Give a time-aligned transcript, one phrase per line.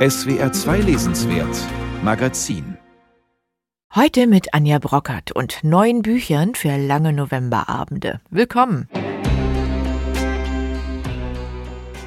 [0.00, 1.58] SWR 2 Lesenswert
[2.02, 2.78] Magazin
[3.94, 8.22] Heute mit Anja Brockert und neuen Büchern für lange Novemberabende.
[8.30, 8.88] Willkommen!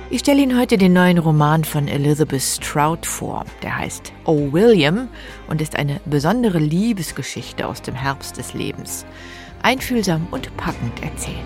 [0.09, 3.45] Ich stelle Ihnen heute den neuen Roman von Elizabeth Strout vor.
[3.61, 5.07] Der heißt Oh William
[5.47, 9.05] und ist eine besondere Liebesgeschichte aus dem Herbst des Lebens.
[9.61, 11.37] Einfühlsam und packend erzählt.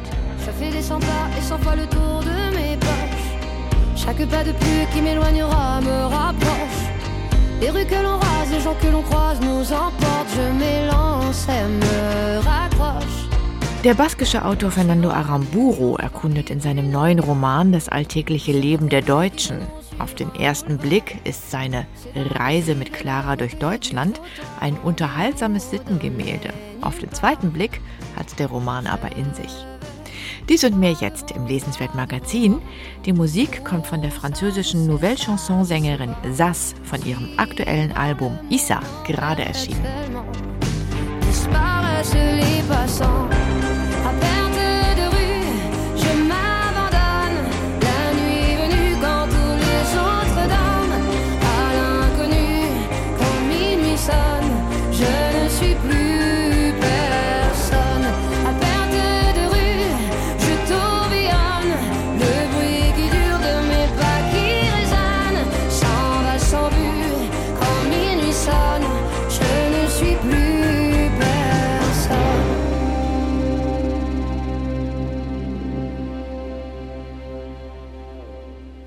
[4.08, 6.82] Chaque pas de plus qui m'éloignera me rapproche.
[7.60, 10.32] Les rues que l'on rase, les gens que l'on croise nous emportent.
[10.34, 13.28] Je m'élance et me raccroche.
[13.84, 19.57] Der baskische Autor Fernando Aramburu erkundet in seinem neuen Roman das alltägliche Leben der Deutschen.
[20.00, 24.21] Auf den ersten Blick ist seine Reise mit Clara durch Deutschland
[24.62, 26.54] ein unterhaltsames Sittengemälde.
[26.79, 27.82] Auf den zweiten Blick
[28.15, 29.54] hat der Roman aber in sich.
[30.50, 32.61] Dies und mehr jetzt im Lesenswert Magazin.
[33.06, 38.80] Die Musik kommt von der französischen Nouvelle Chanson Sängerin Sass von ihrem aktuellen Album Issa,
[39.06, 39.84] gerade erschienen.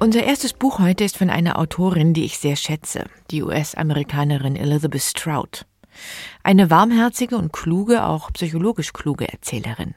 [0.03, 5.03] Unser erstes Buch heute ist von einer Autorin, die ich sehr schätze, die US-Amerikanerin Elizabeth
[5.03, 5.67] Strout.
[6.43, 9.95] Eine warmherzige und kluge, auch psychologisch kluge Erzählerin.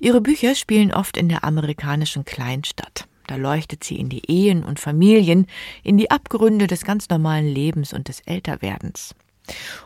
[0.00, 3.06] Ihre Bücher spielen oft in der amerikanischen Kleinstadt.
[3.28, 5.46] Da leuchtet sie in die Ehen und Familien,
[5.84, 9.14] in die Abgründe des ganz normalen Lebens und des Älterwerdens.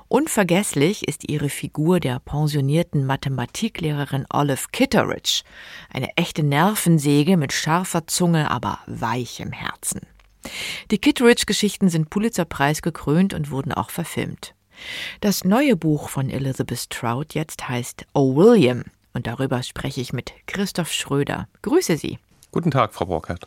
[0.09, 5.43] Unvergesslich ist ihre Figur der pensionierten Mathematiklehrerin Olive Kitteridge,
[5.93, 10.01] eine echte Nervensäge mit scharfer Zunge, aber weichem Herzen.
[10.91, 14.55] Die Kitteridge-Geschichten sind Pulitzerpreis gekrönt und wurden auch verfilmt.
[15.21, 20.33] Das neue Buch von Elizabeth Trout jetzt heißt Oh William und darüber spreche ich mit
[20.47, 21.49] Christoph Schröder.
[21.63, 22.19] Grüße Sie.
[22.53, 23.47] Guten Tag, Frau Borkert.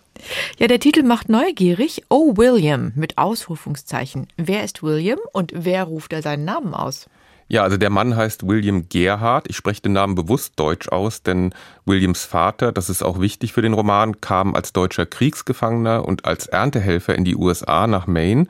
[0.57, 2.03] Ja, der Titel macht neugierig.
[2.09, 4.27] Oh, William mit Ausrufungszeichen.
[4.37, 7.09] Wer ist William und wer ruft er seinen Namen aus?
[7.49, 9.49] Ja, also der Mann heißt William Gerhard.
[9.49, 11.53] Ich spreche den Namen bewusst deutsch aus, denn
[11.85, 16.47] Williams Vater, das ist auch wichtig für den Roman, kam als deutscher Kriegsgefangener und als
[16.47, 18.47] Erntehelfer in die USA nach Maine.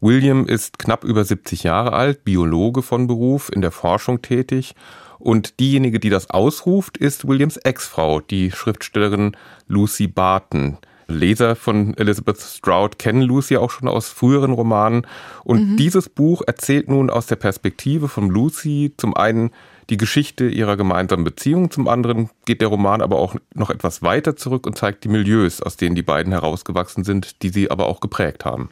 [0.00, 4.74] William ist knapp über 70 Jahre alt, Biologe von Beruf, in der Forschung tätig
[5.22, 9.36] und diejenige, die das ausruft, ist Williams Ex-Frau, die Schriftstellerin
[9.68, 10.78] Lucy Barton.
[11.06, 15.06] Leser von Elizabeth Strout kennen Lucy auch schon aus früheren Romanen.
[15.44, 15.76] Und mhm.
[15.76, 19.50] dieses Buch erzählt nun aus der Perspektive von Lucy zum einen
[19.90, 24.36] die Geschichte ihrer gemeinsamen Beziehung, zum anderen geht der Roman aber auch noch etwas weiter
[24.36, 28.00] zurück und zeigt die Milieus, aus denen die beiden herausgewachsen sind, die sie aber auch
[28.00, 28.70] geprägt haben.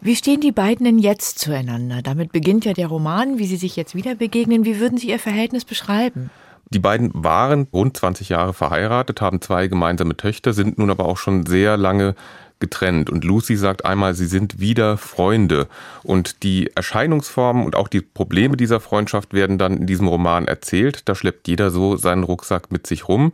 [0.00, 2.02] Wie stehen die beiden denn jetzt zueinander?
[2.02, 4.64] Damit beginnt ja der Roman, wie sie sich jetzt wieder begegnen.
[4.64, 6.30] Wie würden Sie Ihr Verhältnis beschreiben?
[6.70, 11.16] Die beiden waren rund 20 Jahre verheiratet, haben zwei gemeinsame Töchter, sind nun aber auch
[11.16, 12.14] schon sehr lange
[12.60, 13.10] getrennt.
[13.10, 15.68] Und Lucy sagt einmal, sie sind wieder Freunde.
[16.02, 21.08] Und die Erscheinungsformen und auch die Probleme dieser Freundschaft werden dann in diesem Roman erzählt.
[21.08, 23.32] Da schleppt jeder so seinen Rucksack mit sich rum.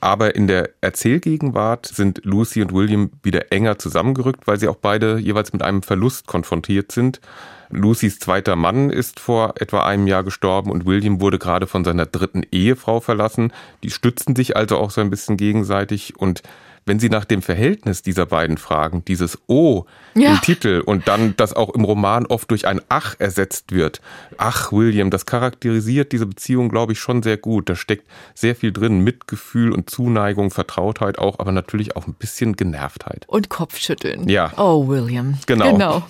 [0.00, 5.18] Aber in der Erzählgegenwart sind Lucy und William wieder enger zusammengerückt, weil sie auch beide
[5.18, 7.20] jeweils mit einem Verlust konfrontiert sind.
[7.70, 12.04] Lucys zweiter Mann ist vor etwa einem Jahr gestorben und William wurde gerade von seiner
[12.04, 13.52] dritten Ehefrau verlassen.
[13.82, 16.42] Die stützen sich also auch so ein bisschen gegenseitig und
[16.86, 19.84] wenn Sie nach dem Verhältnis dieser beiden fragen, dieses O
[20.14, 20.32] ja.
[20.32, 24.00] im Titel und dann das auch im Roman oft durch ein Ach ersetzt wird.
[24.36, 27.68] Ach, William, das charakterisiert diese Beziehung, glaube ich, schon sehr gut.
[27.68, 32.56] Da steckt sehr viel drin, Mitgefühl und Zuneigung, Vertrautheit auch, aber natürlich auch ein bisschen
[32.56, 33.24] Genervtheit.
[33.28, 34.28] Und Kopfschütteln.
[34.28, 34.52] Ja.
[34.56, 35.38] Oh, William.
[35.46, 35.72] Genau.
[35.72, 36.02] genau.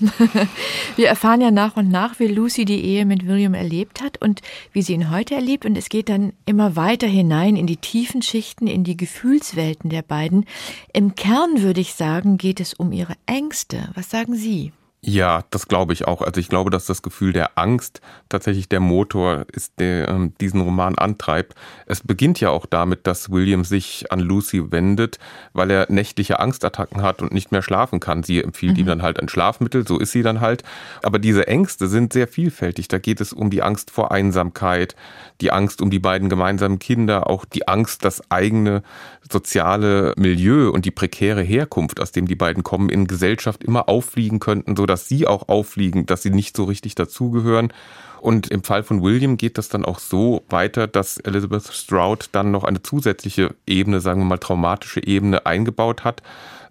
[0.96, 4.40] Wir erfahren ja nach und nach, wie Lucy die Ehe mit William erlebt hat und
[4.72, 5.66] wie sie ihn heute erlebt.
[5.66, 10.02] Und es geht dann immer weiter hinein in die tiefen Schichten, in die Gefühlswelten der
[10.02, 10.46] beiden.
[10.93, 13.91] Im Kern würde ich sagen, geht es um ihre Ängste.
[13.94, 14.73] Was sagen Sie?
[15.04, 16.22] Ja, das glaube ich auch.
[16.22, 20.60] Also ich glaube, dass das Gefühl der Angst tatsächlich der Motor ist, der ähm, diesen
[20.60, 21.56] Roman antreibt.
[21.87, 25.19] Es beginnt ja auch damit, dass William sich an Lucy wendet,
[25.54, 28.22] weil er nächtliche Angstattacken hat und nicht mehr schlafen kann.
[28.22, 28.78] Sie empfiehlt mhm.
[28.78, 30.62] ihm dann halt ein Schlafmittel, so ist sie dann halt.
[31.02, 32.87] Aber diese Ängste sind sehr vielfältig.
[32.87, 34.94] Da geht es um die Angst vor Einsamkeit,
[35.40, 38.84] die Angst um die beiden gemeinsamen Kinder, auch die Angst, das eigene
[39.28, 44.38] soziale Milieu und die prekäre Herkunft, aus dem die beiden kommen, in Gesellschaft immer auffliegen
[44.38, 47.72] könnten, so sodass sie auch auffliegen, dass sie nicht so richtig dazugehören.
[48.20, 52.50] Und im Fall von William geht das dann auch so weiter, dass Elizabeth Stroud dann
[52.50, 56.22] noch eine zusätzliche Ebene, sagen wir mal traumatische Ebene eingebaut hat.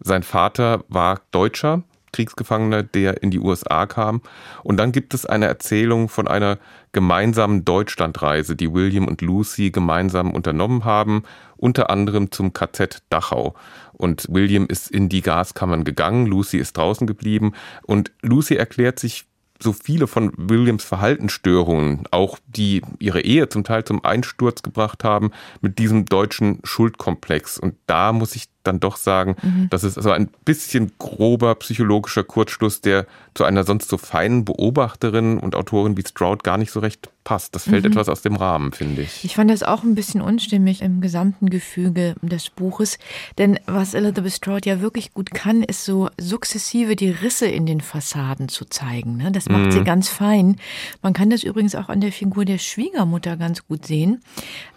[0.02, 1.82] Sein Vater war Deutscher,
[2.12, 4.22] Kriegsgefangener, der in die USA kam.
[4.64, 6.58] Und dann gibt es eine Erzählung von einer
[6.92, 11.24] gemeinsamen Deutschlandreise, die William und Lucy gemeinsam unternommen haben,
[11.58, 13.56] unter anderem zum KZ Dachau.
[13.94, 17.54] Und William ist in die Gaskammern gegangen, Lucy ist draußen geblieben
[17.84, 19.26] und Lucy erklärt sich
[19.64, 25.32] so viele von Williams Verhaltensstörungen, auch die ihre Ehe zum Teil zum Einsturz gebracht haben,
[25.62, 27.60] mit diesem deutschen Schuldkomplex.
[27.60, 29.68] Und da muss ich dann doch sagen, mhm.
[29.70, 35.38] das ist also ein bisschen grober psychologischer Kurzschluss, der zu einer sonst so feinen Beobachterin
[35.38, 37.56] und Autorin wie Stroud gar nicht so recht passt.
[37.56, 37.92] Das fällt mhm.
[37.92, 39.24] etwas aus dem Rahmen, finde ich.
[39.24, 42.98] Ich fand das auch ein bisschen unstimmig im gesamten Gefüge des Buches.
[43.38, 47.82] Denn was Elizabeth Stroud ja wirklich gut kann, ist so sukzessive die Risse in den
[47.82, 49.18] Fassaden zu zeigen.
[49.18, 49.32] Ne?
[49.32, 49.72] Das macht mhm.
[49.72, 50.58] sie ganz fein.
[51.02, 54.22] Man kann das übrigens auch an der Figur der Schwiegermutter ganz gut sehen.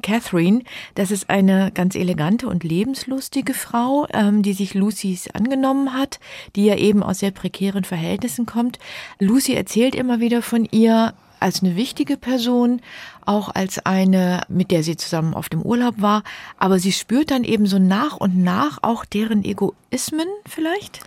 [0.03, 0.63] Catherine,
[0.95, 3.74] das ist eine ganz elegante und lebenslustige Frau,
[4.13, 6.21] ähm, die sich Lucys angenommen hat,
[6.57, 8.79] die ja eben aus sehr prekären Verhältnissen kommt.
[9.19, 12.81] Lucy erzählt immer wieder von ihr, als eine wichtige Person,
[13.27, 16.23] auch als eine, mit der sie zusammen auf dem Urlaub war.
[16.57, 21.01] Aber sie spürt dann eben so nach und nach auch deren Egoismen vielleicht?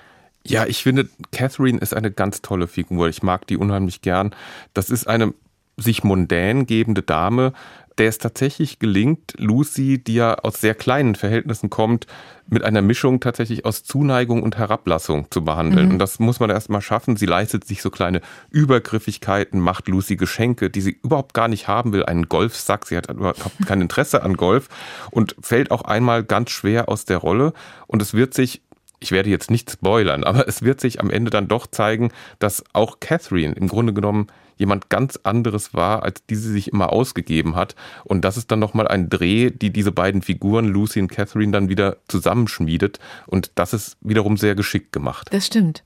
[0.44, 3.10] Ja, ich finde, Catherine ist eine ganz tolle Figur.
[3.10, 4.36] Ich mag die unheimlich gern.
[4.74, 5.34] Das ist eine
[5.76, 7.54] sich mundän gebende Dame,
[7.98, 12.08] der es tatsächlich gelingt, Lucy, die ja aus sehr kleinen Verhältnissen kommt,
[12.50, 15.88] mit einer Mischung tatsächlich aus Zuneigung und Herablassung zu behandeln.
[15.88, 15.92] Mhm.
[15.94, 17.18] Und das muss man erst mal schaffen.
[17.18, 21.92] Sie leistet sich so kleine Übergriffigkeiten, macht Lucy Geschenke, die sie überhaupt gar nicht haben
[21.92, 22.06] will.
[22.06, 24.70] Einen Golfsack, sie hat überhaupt kein Interesse an Golf
[25.12, 27.54] und fällt auch einmal ganz schwer aus der Rolle.
[27.88, 28.62] Und es wird sich
[29.00, 32.64] ich werde jetzt nicht spoilern, aber es wird sich am Ende dann doch zeigen, dass
[32.74, 34.28] auch Catherine im Grunde genommen
[34.58, 37.76] jemand ganz anderes war, als die sie sich immer ausgegeben hat.
[38.04, 41.70] Und das ist dann nochmal ein Dreh, die diese beiden Figuren, Lucy und Catherine, dann
[41.70, 43.00] wieder zusammenschmiedet.
[43.26, 45.30] Und das ist wiederum sehr geschickt gemacht.
[45.32, 45.84] Das stimmt.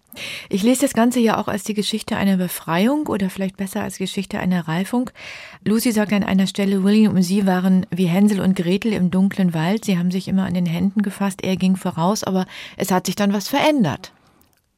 [0.49, 3.97] Ich lese das Ganze ja auch als die Geschichte einer Befreiung oder vielleicht besser als
[3.97, 5.09] Geschichte einer Reifung.
[5.63, 9.53] Lucy sagt an einer Stelle, William und sie waren wie Hänsel und Gretel im dunklen
[9.53, 9.85] Wald.
[9.85, 12.45] Sie haben sich immer an den Händen gefasst, er ging voraus, aber
[12.75, 14.11] es hat sich dann was verändert.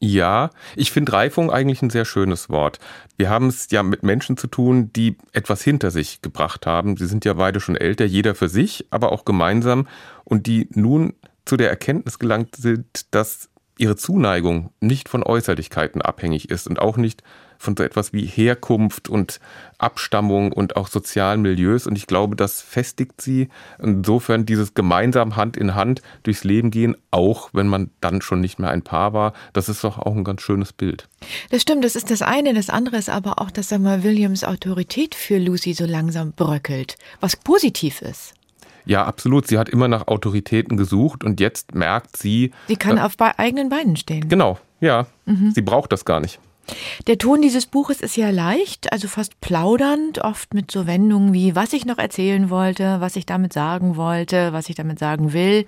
[0.05, 2.79] Ja, ich finde Reifung eigentlich ein sehr schönes Wort.
[3.15, 6.97] Wir haben es ja mit Menschen zu tun, die etwas hinter sich gebracht haben.
[6.97, 9.87] Sie sind ja beide schon älter, jeder für sich, aber auch gemeinsam
[10.25, 11.13] und die nun
[11.45, 13.47] zu der Erkenntnis gelangt sind, dass
[13.77, 17.23] ihre Zuneigung nicht von Äußerlichkeiten abhängig ist und auch nicht
[17.63, 19.39] von so etwas wie Herkunft und
[19.77, 21.87] Abstammung und auch sozialen Milieus.
[21.87, 23.49] Und ich glaube, das festigt sie.
[23.81, 28.59] Insofern dieses gemeinsam Hand in Hand durchs Leben gehen, auch wenn man dann schon nicht
[28.59, 31.07] mehr ein Paar war, das ist doch auch ein ganz schönes Bild.
[31.49, 32.53] Das stimmt, das ist das eine.
[32.53, 37.35] Das andere ist aber auch, dass einmal Williams Autorität für Lucy so langsam bröckelt, was
[37.35, 38.33] positiv ist.
[38.85, 39.47] Ja, absolut.
[39.47, 42.51] Sie hat immer nach Autoritäten gesucht und jetzt merkt sie.
[42.67, 44.27] Sie kann äh, auf eigenen Beinen stehen.
[44.27, 45.07] Genau, ja.
[45.25, 45.51] Mhm.
[45.51, 46.39] Sie braucht das gar nicht.
[47.07, 51.55] Der Ton dieses Buches ist ja leicht, also fast plaudernd, oft mit so Wendungen wie,
[51.55, 55.65] was ich noch erzählen wollte, was ich damit sagen wollte, was ich damit sagen will.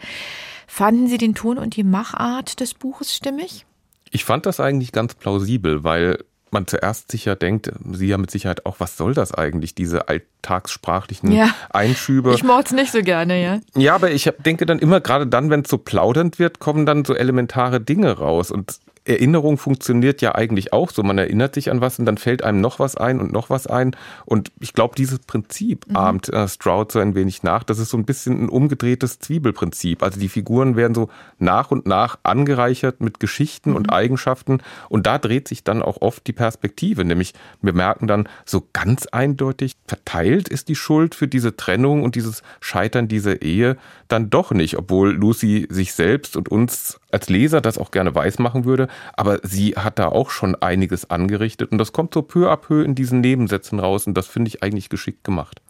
[0.67, 3.65] Fanden Sie den Ton und die Machart des Buches stimmig?
[4.11, 6.19] Ich fand das eigentlich ganz plausibel, weil
[6.51, 11.31] man zuerst sicher denkt, Sie ja mit Sicherheit auch, was soll das eigentlich, diese alltagssprachlichen
[11.33, 12.33] ja, Einschübe.
[12.33, 13.59] Ich mag es nicht so gerne, ja.
[13.75, 17.03] Ja, aber ich denke dann immer, gerade dann, wenn es so plaudernd wird, kommen dann
[17.03, 18.51] so elementare Dinge raus.
[18.51, 21.03] Und Erinnerung funktioniert ja eigentlich auch so.
[21.03, 23.67] Man erinnert sich an was und dann fällt einem noch was ein und noch was
[23.67, 23.95] ein.
[24.25, 25.95] Und ich glaube, dieses Prinzip mhm.
[25.95, 27.63] ahmt äh, Stroud so ein wenig nach.
[27.63, 30.01] Das ist so ein bisschen ein umgedrehtes Zwiebelprinzip.
[30.01, 33.75] Also die Figuren werden so nach und nach angereichert mit Geschichten mhm.
[33.75, 34.61] und Eigenschaften.
[34.89, 37.05] Und da dreht sich dann auch oft die Perspektive.
[37.05, 42.15] Nämlich wir merken dann so ganz eindeutig, verteilt ist die Schuld für diese Trennung und
[42.15, 47.61] dieses Scheitern dieser Ehe dann doch nicht, obwohl Lucy sich selbst und uns als Leser
[47.61, 48.87] das auch gerne weiß machen würde.
[49.13, 52.83] Aber sie hat da auch schon einiges angerichtet und das kommt so peu à peu
[52.83, 55.61] in diesen Nebensätzen raus und das finde ich eigentlich geschickt gemacht.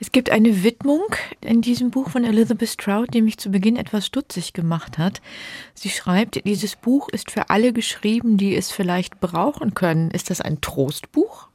[0.00, 1.04] Es gibt eine Widmung
[1.42, 5.20] in diesem Buch von Elizabeth Stroud, die mich zu Beginn etwas stutzig gemacht hat.
[5.74, 10.10] Sie schreibt, dieses Buch ist für alle geschrieben, die es vielleicht brauchen können.
[10.10, 11.48] Ist das ein Trostbuch?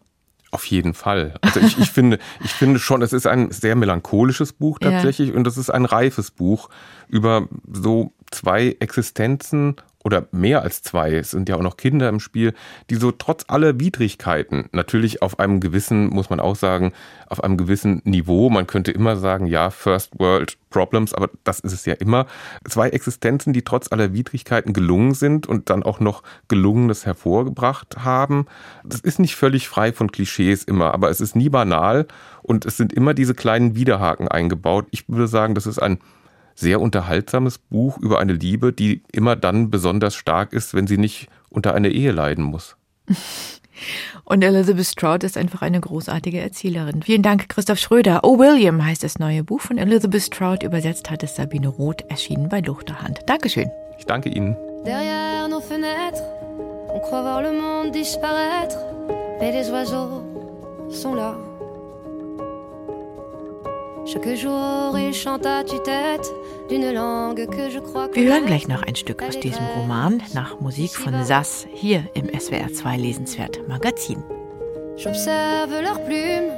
[0.51, 1.33] Auf jeden Fall.
[1.41, 5.35] Also ich, ich, finde, ich finde schon, es ist ein sehr melancholisches Buch tatsächlich ja.
[5.35, 6.69] und es ist ein reifes Buch
[7.09, 9.75] über so zwei Existenzen
[10.07, 12.53] oder mehr als zwei, es sind ja auch noch Kinder im Spiel,
[12.89, 16.93] die so trotz aller Widrigkeiten, natürlich auf einem gewissen, muss man auch sagen,
[17.27, 21.73] auf einem gewissen Niveau, man könnte immer sagen, ja, First World Problems, aber das ist
[21.73, 22.25] es ja immer,
[22.63, 28.45] zwei Existenzen, die trotz aller Widrigkeiten gelungen sind und dann auch noch Gelungenes hervorgebracht haben.
[28.85, 32.07] Das ist nicht völlig frei von Klischees immer, aber es ist nie banal
[32.43, 34.87] und es sind immer diese kleinen Widerhaken eingebaut.
[34.91, 35.99] Ich würde sagen, das ist ein
[36.57, 41.27] sehr unterhaltsames Buch über eine Liebe, die immer dann besonders stark ist, wenn sie nicht
[41.49, 42.75] unter einer Ehe leiden muss.
[44.25, 47.03] Und Elizabeth Stroud ist einfach eine großartige Erzählerin.
[47.03, 48.21] Vielen Dank, Christoph Schröder.
[48.23, 50.63] Oh William heißt das neue Buch von Elizabeth Stroud.
[50.63, 53.19] Übersetzt hat es Sabine Roth, erschienen bei Luchterhand.
[53.27, 53.69] Dankeschön.
[53.99, 54.57] Ich danke Ihnen.
[54.83, 56.21] Derrière nos fenêtres,
[56.89, 58.77] on croit voir le monde disparaître,
[59.39, 60.23] mais les oiseaux
[60.89, 61.35] sont là.
[64.07, 64.21] Wir
[68.23, 72.71] hören gleich noch ein Stück aus diesem Roman nach Musik von Sass hier im SWR
[72.71, 74.23] 2 Lesenswert Magazin.
[74.95, 76.53] J'observe leurs plumes,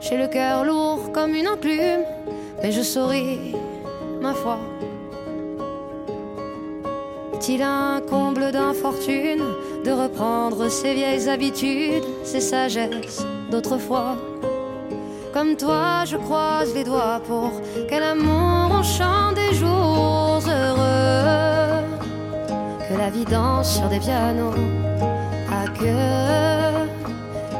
[0.00, 2.04] j'ai le cœur lourd comme une enclume,
[2.62, 3.56] mais je souris,
[4.20, 4.60] ma foi.
[7.34, 9.42] Est-il un comble d'infortune
[9.84, 14.16] de reprendre ses vieilles habitudes, ses sagesses d'autrefois?
[15.32, 17.52] Comme toi, je croise les doigts pour
[17.88, 21.84] que l'amour enchante des jours heureux.
[22.86, 24.52] Que la vie danse sur des pianos
[25.50, 26.72] à cœur.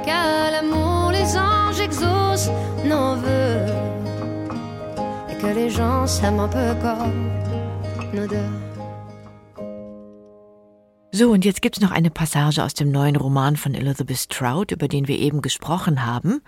[0.04, 2.52] Qu'à l'amour les anges exaucent
[2.84, 3.66] nos voeux.
[5.30, 7.30] Et que les gens s'aiment un peu comme
[8.12, 8.71] nos deux.
[11.14, 14.88] So, und jetzt gibt's noch eine Passage aus dem neuen Roman von Elizabeth Stroud, über
[14.88, 16.40] den wir eben gesprochen haben.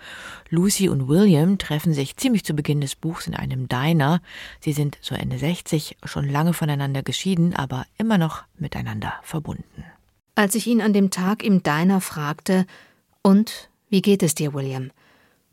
[0.49, 4.21] Lucy und William treffen sich ziemlich zu Beginn des Buchs in einem Diner.
[4.61, 9.83] Sie sind so Ende 60, schon lange voneinander geschieden, aber immer noch miteinander verbunden.
[10.33, 12.65] Als ich ihn an dem Tag im Diner fragte,
[13.21, 14.89] und wie geht es dir, William?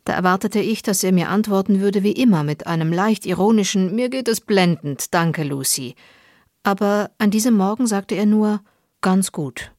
[0.05, 4.09] Da erwartete ich, dass er mir antworten würde wie immer mit einem leicht ironischen Mir
[4.09, 5.93] geht es blendend, danke, Lucy.
[6.63, 8.61] Aber an diesem Morgen sagte er nur
[9.03, 9.73] Ganz gut.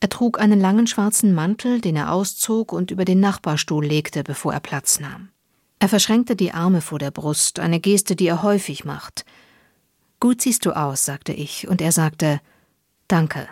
[0.00, 4.52] Er trug einen langen schwarzen Mantel, den er auszog und über den Nachbarstuhl legte, bevor
[4.52, 5.30] er Platz nahm.
[5.78, 9.24] Er verschränkte die Arme vor der Brust, eine Geste, die er häufig macht.
[10.20, 12.42] Gut siehst du aus, sagte ich, und er sagte
[13.08, 13.48] Danke.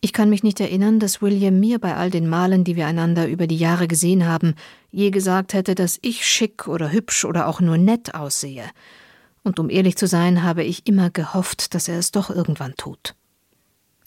[0.00, 3.28] Ich kann mich nicht erinnern, dass William mir bei all den Malen, die wir einander
[3.28, 4.54] über die Jahre gesehen haben,
[4.90, 8.64] je gesagt hätte, dass ich schick oder hübsch oder auch nur nett aussehe.
[9.42, 13.14] Und um ehrlich zu sein, habe ich immer gehofft, dass er es doch irgendwann tut.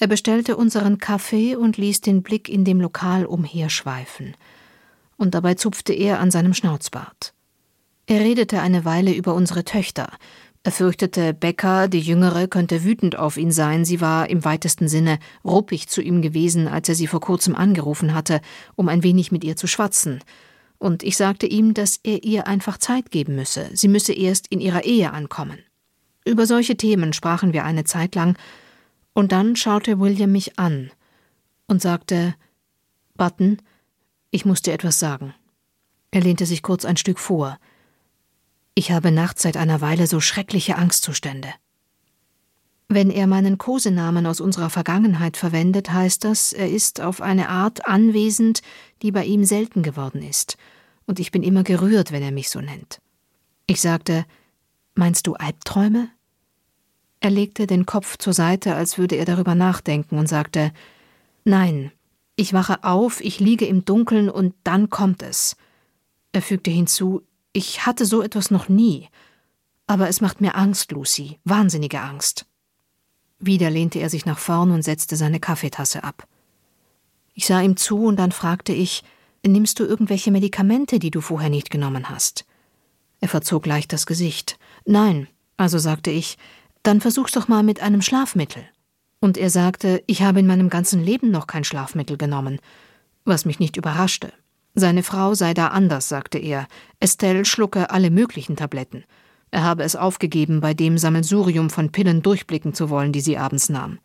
[0.01, 4.33] Er bestellte unseren Kaffee und ließ den Blick in dem Lokal umherschweifen.
[5.15, 7.35] Und dabei zupfte er an seinem Schnauzbart.
[8.07, 10.11] Er redete eine Weile über unsere Töchter.
[10.63, 13.85] Er fürchtete, Becca, die Jüngere, könnte wütend auf ihn sein.
[13.85, 18.15] Sie war im weitesten Sinne ruppig zu ihm gewesen, als er sie vor kurzem angerufen
[18.15, 18.41] hatte,
[18.75, 20.23] um ein wenig mit ihr zu schwatzen.
[20.79, 23.69] Und ich sagte ihm, dass er ihr einfach Zeit geben müsse.
[23.73, 25.59] Sie müsse erst in ihrer Ehe ankommen.
[26.25, 28.35] Über solche Themen sprachen wir eine Zeit lang,
[29.13, 30.91] und dann schaute William mich an
[31.67, 32.35] und sagte
[33.15, 33.57] Button,
[34.31, 35.33] ich muss dir etwas sagen.
[36.11, 37.57] Er lehnte sich kurz ein Stück vor.
[38.75, 41.49] Ich habe nachts seit einer Weile so schreckliche Angstzustände.
[42.87, 47.87] Wenn er meinen Kosenamen aus unserer Vergangenheit verwendet, heißt das, er ist auf eine Art
[47.87, 48.61] anwesend,
[49.01, 50.57] die bei ihm selten geworden ist,
[51.05, 53.01] und ich bin immer gerührt, wenn er mich so nennt.
[53.67, 54.25] Ich sagte,
[54.93, 56.09] Meinst du Albträume?
[57.21, 60.73] Er legte den Kopf zur Seite, als würde er darüber nachdenken, und sagte
[61.43, 61.91] Nein,
[62.35, 65.55] ich wache auf, ich liege im Dunkeln, und dann kommt es.
[66.31, 67.21] Er fügte hinzu
[67.53, 69.07] Ich hatte so etwas noch nie.
[69.85, 72.47] Aber es macht mir Angst, Lucy, wahnsinnige Angst.
[73.39, 76.27] Wieder lehnte er sich nach vorn und setzte seine Kaffeetasse ab.
[77.35, 79.03] Ich sah ihm zu, und dann fragte ich
[79.45, 82.45] Nimmst du irgendwelche Medikamente, die du vorher nicht genommen hast?
[83.19, 84.57] Er verzog leicht das Gesicht.
[84.85, 86.37] Nein, also sagte ich,
[86.83, 88.63] dann versuch's doch mal mit einem Schlafmittel.
[89.19, 92.59] Und er sagte, ich habe in meinem ganzen Leben noch kein Schlafmittel genommen,
[93.23, 94.33] was mich nicht überraschte.
[94.73, 96.67] Seine Frau sei da anders, sagte er.
[96.99, 99.03] Estelle schlucke alle möglichen Tabletten.
[99.51, 103.69] Er habe es aufgegeben, bei dem Sammelsurium von Pillen durchblicken zu wollen, die sie abends
[103.69, 103.99] nahm.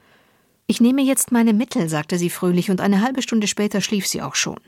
[0.66, 4.22] Ich nehme jetzt meine Mittel, sagte sie fröhlich, und eine halbe Stunde später schlief sie
[4.22, 4.58] auch schon.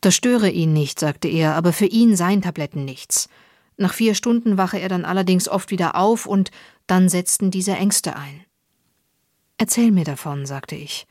[0.00, 3.28] Das störe ihn nicht, sagte er, aber für ihn seien Tabletten nichts.
[3.80, 6.50] Nach vier Stunden wache er dann allerdings oft wieder auf und
[6.86, 8.44] dann setzten diese Ängste ein.
[9.56, 11.06] Erzähl mir davon, sagte ich.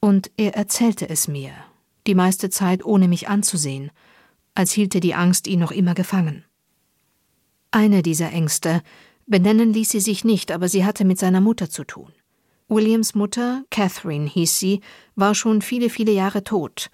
[0.00, 1.52] Und er erzählte es mir,
[2.06, 3.90] die meiste Zeit ohne mich anzusehen,
[4.54, 6.44] als hielte die Angst ihn noch immer gefangen.
[7.70, 8.82] Eine dieser Ängste,
[9.26, 12.12] benennen ließ sie sich nicht, aber sie hatte mit seiner Mutter zu tun.
[12.68, 14.82] Williams Mutter, Catherine hieß sie,
[15.14, 16.90] war schon viele, viele Jahre tot.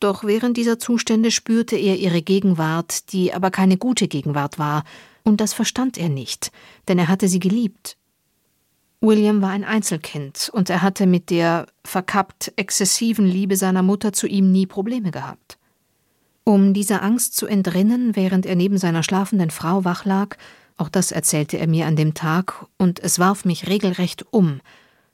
[0.00, 4.84] Doch während dieser Zustände spürte er ihre Gegenwart, die aber keine gute Gegenwart war,
[5.22, 6.50] und das verstand er nicht,
[6.88, 7.98] denn er hatte sie geliebt.
[9.02, 14.26] William war ein Einzelkind, und er hatte mit der verkappt exzessiven Liebe seiner Mutter zu
[14.26, 15.58] ihm nie Probleme gehabt.
[16.44, 20.36] Um dieser Angst zu entrinnen, während er neben seiner schlafenden Frau wach lag,
[20.78, 24.60] auch das erzählte er mir an dem Tag, und es warf mich regelrecht um,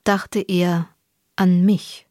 [0.05, 0.87] dachte er
[1.35, 2.07] an mich.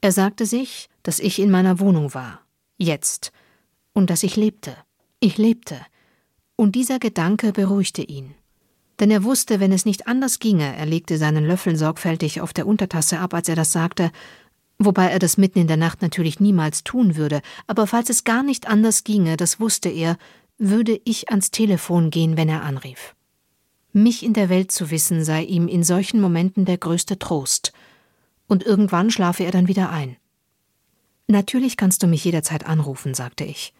[0.00, 2.40] Er sagte sich, dass ich in meiner Wohnung war,
[2.76, 3.32] jetzt,
[3.92, 4.76] und dass ich lebte.
[5.20, 5.80] Ich lebte.
[6.56, 8.34] Und dieser Gedanke beruhigte ihn.
[9.00, 12.66] Denn er wusste, wenn es nicht anders ginge, er legte seinen Löffel sorgfältig auf der
[12.66, 14.10] Untertasse ab, als er das sagte,
[14.78, 18.42] wobei er das mitten in der Nacht natürlich niemals tun würde, aber falls es gar
[18.42, 20.18] nicht anders ginge, das wusste er,
[20.58, 23.14] würde ich ans Telefon gehen, wenn er anrief.
[23.92, 27.72] Mich in der Welt zu wissen sei ihm in solchen Momenten der größte Trost,
[28.46, 30.16] und irgendwann schlafe er dann wieder ein.
[31.30, 33.72] Natürlich kannst du mich jederzeit anrufen, sagte ich.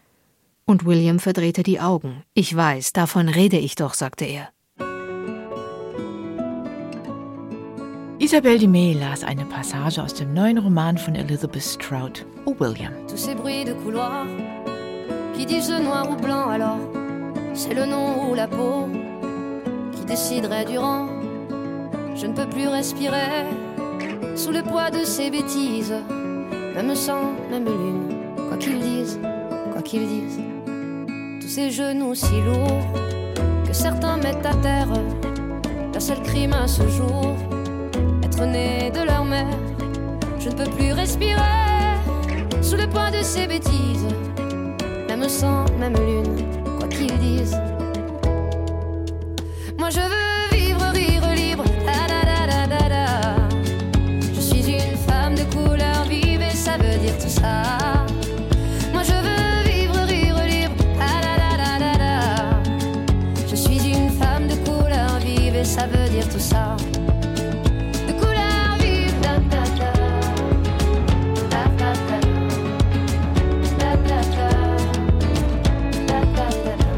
[0.67, 2.23] Und William verdrehte die Augen.
[2.33, 4.51] Ich weiß, davon rede ich doch, sagte er.
[8.21, 12.93] Isabelle Dumay las eine Passage aus dem neuen Roman von Elizabeth Strout, O William.
[13.09, 14.27] Tous ces bruits de couloir
[15.37, 16.79] qui disent noir ou blanc alors,
[17.53, 18.89] c'est le nom ou la peau
[19.97, 21.09] qui déciderait du rang.
[22.15, 23.45] Je ne peux plus respirer
[24.37, 25.95] sous le poids de ces bêtises,
[26.75, 28.17] même sang, même lune,
[28.49, 29.19] quoi qu'ils disent,
[29.73, 30.41] quoi qu'ils disent.
[31.41, 32.85] Tous ces genoux si lourds
[33.67, 34.93] que certains mettent à terre,
[35.93, 37.37] leur seul crime à ce jour,
[38.23, 39.59] être né de leur mère.
[40.39, 41.41] Je ne peux plus respirer
[42.63, 44.07] sous le poids de ces bêtises,
[45.09, 46.47] même sang, même lune,
[46.79, 47.57] quoi qu'ils disent.
[49.79, 50.30] Moi je veux
[66.29, 66.77] tout ça.
[68.07, 68.51] De couleur.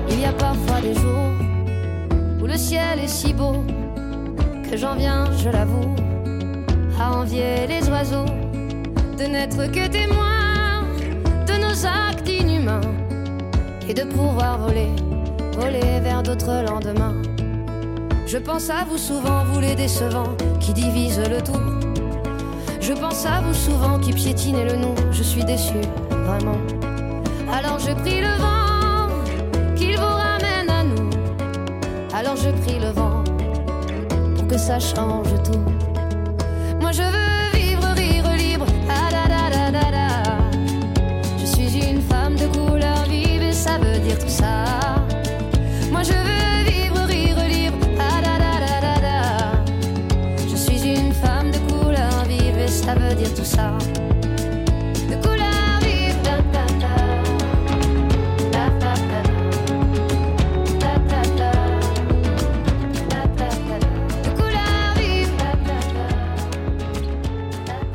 [0.09, 1.31] Il y a parfois des jours
[2.41, 3.65] où le ciel est si beau
[4.71, 5.95] que j'en viens, je l'avoue,
[7.01, 8.27] à envier les oiseaux
[9.19, 10.85] de n'être que témoins
[11.47, 12.81] de nos actes inhumains
[13.89, 14.89] et de pouvoir voler,
[15.53, 17.32] voler vers d'autres lendemains.
[18.33, 21.53] Je pense à vous souvent, vous les décevants qui divisent le tout.
[22.81, 24.95] Je pense à vous souvent qui piétinez le nom.
[25.11, 25.75] Je suis déçu,
[26.11, 26.57] vraiment.
[27.53, 31.11] Alors je prie le vent qu'il vous ramène à nous.
[32.15, 33.23] Alors je prie le vent
[34.35, 35.72] pour que ça change tout.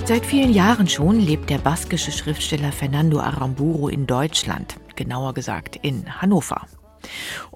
[0.07, 6.21] Seit vielen Jahren schon lebt der baskische Schriftsteller Fernando Aramburu in Deutschland, genauer gesagt in
[6.21, 6.61] Hannover.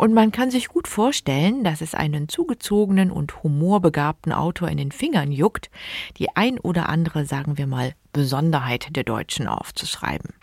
[0.01, 4.91] Und man kann sich gut vorstellen, dass es einen zugezogenen und humorbegabten Autor in den
[4.91, 5.69] Fingern juckt,
[6.17, 10.33] die ein oder andere, sagen wir mal, Besonderheit der Deutschen aufzuschreiben.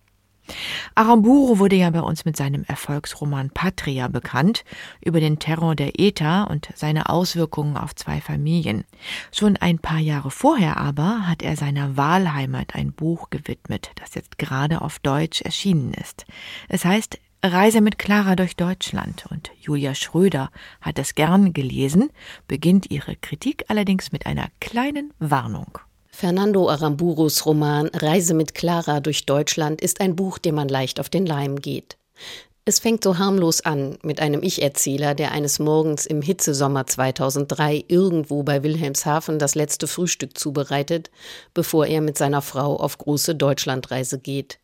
[0.94, 4.64] Aramburu wurde ja bei uns mit seinem Erfolgsroman Patria bekannt,
[5.04, 8.84] über den Terror der ETA und seine Auswirkungen auf zwei Familien.
[9.32, 14.38] Schon ein paar Jahre vorher aber hat er seiner Wahlheimat ein Buch gewidmet, das jetzt
[14.38, 16.26] gerade auf Deutsch erschienen ist.
[16.68, 22.10] Es heißt Reise mit Clara durch Deutschland und Julia Schröder hat es gern gelesen,
[22.48, 25.78] beginnt ihre Kritik allerdings mit einer kleinen Warnung.
[26.10, 31.10] Fernando Aramburus Roman Reise mit Clara durch Deutschland ist ein Buch, dem man leicht auf
[31.10, 31.96] den Leim geht.
[32.64, 38.42] Es fängt so harmlos an mit einem Ich-Erzähler, der eines Morgens im Hitzesommer 2003 irgendwo
[38.42, 41.12] bei Wilhelmshaven das letzte Frühstück zubereitet,
[41.54, 44.58] bevor er mit seiner Frau auf große Deutschlandreise geht.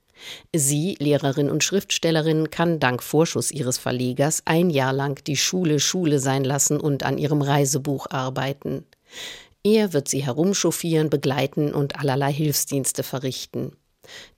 [0.54, 6.18] Sie, Lehrerin und Schriftstellerin, kann dank Vorschuss ihres Verlegers ein Jahr lang die Schule Schule
[6.18, 8.84] sein lassen und an ihrem Reisebuch arbeiten.
[9.62, 13.72] Er wird sie herumchauffieren, begleiten und allerlei Hilfsdienste verrichten.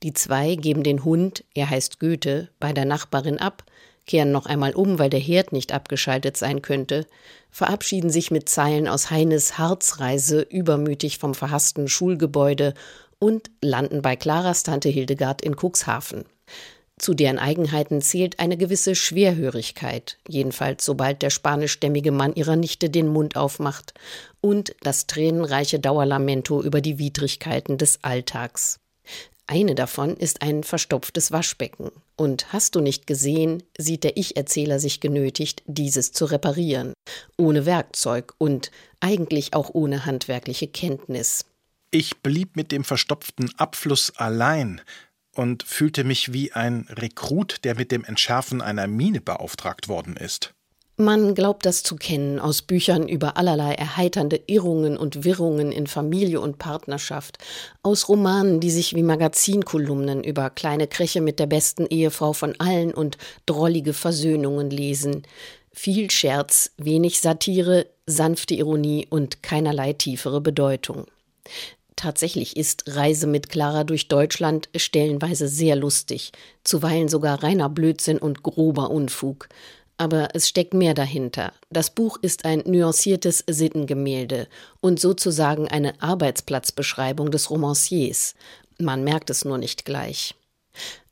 [0.03, 3.65] Die zwei geben den Hund, er heißt Goethe, bei der Nachbarin ab,
[4.07, 7.07] kehren noch einmal um, weil der Herd nicht abgeschaltet sein könnte,
[7.51, 12.75] verabschieden sich mit Zeilen aus Heines Harzreise übermütig vom verhassten Schulgebäude
[13.19, 16.25] und landen bei Claras Tante Hildegard in Cuxhaven.
[16.99, 23.09] Zu deren Eigenheiten zählt eine gewisse Schwerhörigkeit, jedenfalls sobald der spanischstämmige Mann ihrer Nichte den
[23.09, 23.93] Mund aufmacht,
[24.41, 28.81] und das tränenreiche Dauerlamento über die Widrigkeiten des Alltags.
[29.47, 31.93] Eine davon ist ein verstopftes Waschbecken.
[32.17, 36.95] Und hast du nicht gesehen, sieht der Ich-Erzähler sich genötigt, dieses zu reparieren.
[37.39, 41.45] Ohne Werkzeug und eigentlich auch ohne handwerkliche Kenntnis.
[41.91, 44.81] Ich blieb mit dem verstopften Abfluss allein,
[45.37, 50.53] und fühlte mich wie ein Rekrut, der mit dem Entschärfen einer Mine beauftragt worden ist.
[50.99, 56.41] Man glaubt das zu kennen aus Büchern über allerlei erheiternde Irrungen und Wirrungen in Familie
[56.41, 57.37] und Partnerschaft,
[57.83, 62.95] aus Romanen, die sich wie Magazinkolumnen über kleine Kräche mit der besten Ehefrau von allen
[62.95, 65.25] und drollige Versöhnungen lesen.
[65.71, 71.05] Viel Scherz, wenig Satire, sanfte Ironie und keinerlei tiefere Bedeutung.
[71.97, 76.31] Tatsächlich ist Reise mit Clara durch Deutschland stellenweise sehr lustig,
[76.63, 79.49] zuweilen sogar reiner Blödsinn und grober Unfug.
[79.97, 81.55] Aber es steckt mehr dahinter.
[81.71, 84.47] Das Buch ist ein nuanciertes Sittengemälde
[84.81, 88.35] und sozusagen eine Arbeitsplatzbeschreibung des Romanciers.
[88.79, 90.35] Man merkt es nur nicht gleich.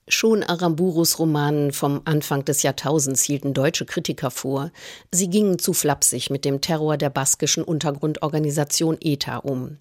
[0.06, 4.70] Schon Aramburus Romanen vom Anfang des Jahrtausends hielten deutsche Kritiker vor,
[5.10, 9.78] sie gingen zu flapsig mit dem Terror der baskischen Untergrundorganisation ETA um,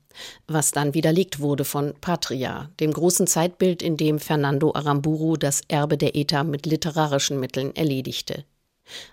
[0.48, 5.98] was dann widerlegt wurde von Patria, dem großen Zeitbild, in dem Fernando Aramburu das Erbe
[5.98, 8.46] der ETA mit literarischen Mitteln erledigte.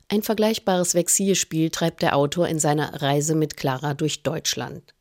[0.08, 4.94] Ein vergleichbares Vexierspiel treibt der Autor in seiner Reise mit Clara durch Deutschland.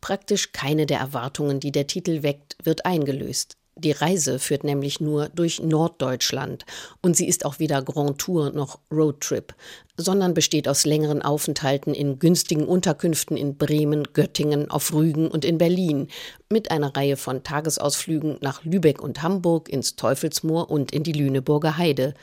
[0.00, 3.56] Praktisch keine der Erwartungen, die der Titel weckt, wird eingelöst.
[3.76, 6.66] Die Reise führt nämlich nur durch Norddeutschland.
[7.02, 9.54] Und sie ist auch weder Grand Tour noch Roadtrip,
[9.96, 15.56] sondern besteht aus längeren Aufenthalten in günstigen Unterkünften in Bremen, Göttingen, auf Rügen und in
[15.56, 16.08] Berlin,
[16.50, 21.78] mit einer Reihe von Tagesausflügen nach Lübeck und Hamburg, ins Teufelsmoor und in die Lüneburger
[21.78, 22.14] Heide.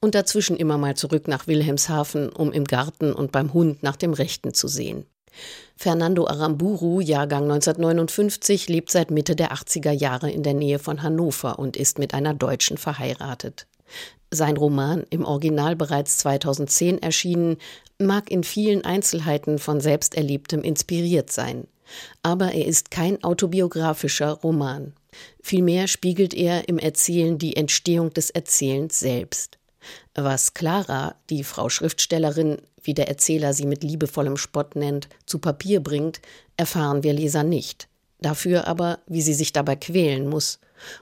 [0.00, 4.14] Und dazwischen immer mal zurück nach Wilhelmshaven, um im Garten und beim Hund nach dem
[4.14, 5.06] Rechten zu sehen.
[5.76, 11.58] Fernando Aramburu, Jahrgang 1959, lebt seit Mitte der 80er Jahre in der Nähe von Hannover
[11.58, 13.66] und ist mit einer Deutschen verheiratet.
[14.30, 17.58] Sein Roman, im Original bereits 2010 erschienen,
[17.98, 21.66] mag in vielen Einzelheiten von Selbsterlebtem inspiriert sein.
[22.22, 24.94] Aber er ist kein autobiografischer Roman.
[25.42, 29.58] Vielmehr spiegelt er im Erzählen die Entstehung des Erzählens selbst.
[30.14, 35.80] Was Clara, die Frau Schriftstellerin, wie der Erzähler sie mit liebevollem Spott nennt, zu Papier
[35.80, 36.20] bringt,
[36.56, 37.88] erfahren wir Leser nicht.
[38.20, 40.60] Dafür aber, wie sie sich dabei quälen muss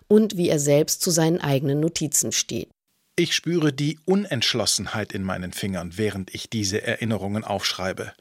[0.08, 2.68] und wie er selbst zu seinen eigenen Notizen steht.
[3.14, 8.12] Ich spüre die Unentschlossenheit in meinen Fingern, während ich diese Erinnerungen aufschreibe.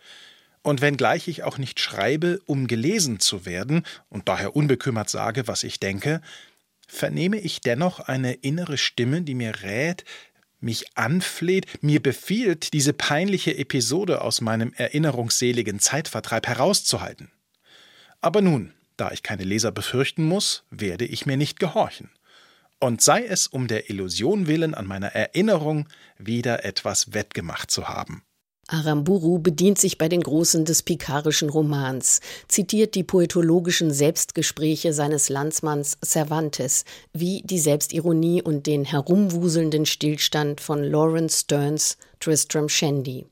[0.64, 5.64] Und wenngleich ich auch nicht schreibe, um gelesen zu werden und daher unbekümmert sage, was
[5.64, 6.22] ich denke,
[6.88, 10.04] vernehme ich dennoch eine innere Stimme, die mir rät,
[10.62, 17.32] mich anfleht, mir befiehlt, diese peinliche Episode aus meinem erinnerungsseligen Zeitvertreib herauszuhalten.
[18.22, 22.12] Aber nun, da ich keine Leser befürchten muss, werde ich mir nicht gehorchen.
[22.80, 28.24] Und sei es um der Illusion willen an meiner Erinnerung wieder etwas wettgemacht zu haben.
[28.72, 35.98] Aramburu bedient sich bei den Großen des pikarischen Romans, zitiert die poetologischen Selbstgespräche seines Landsmanns
[36.04, 43.31] Cervantes, wie die Selbstironie und den herumwuselnden Stillstand von Lawrence Stearns Tristram Shandy.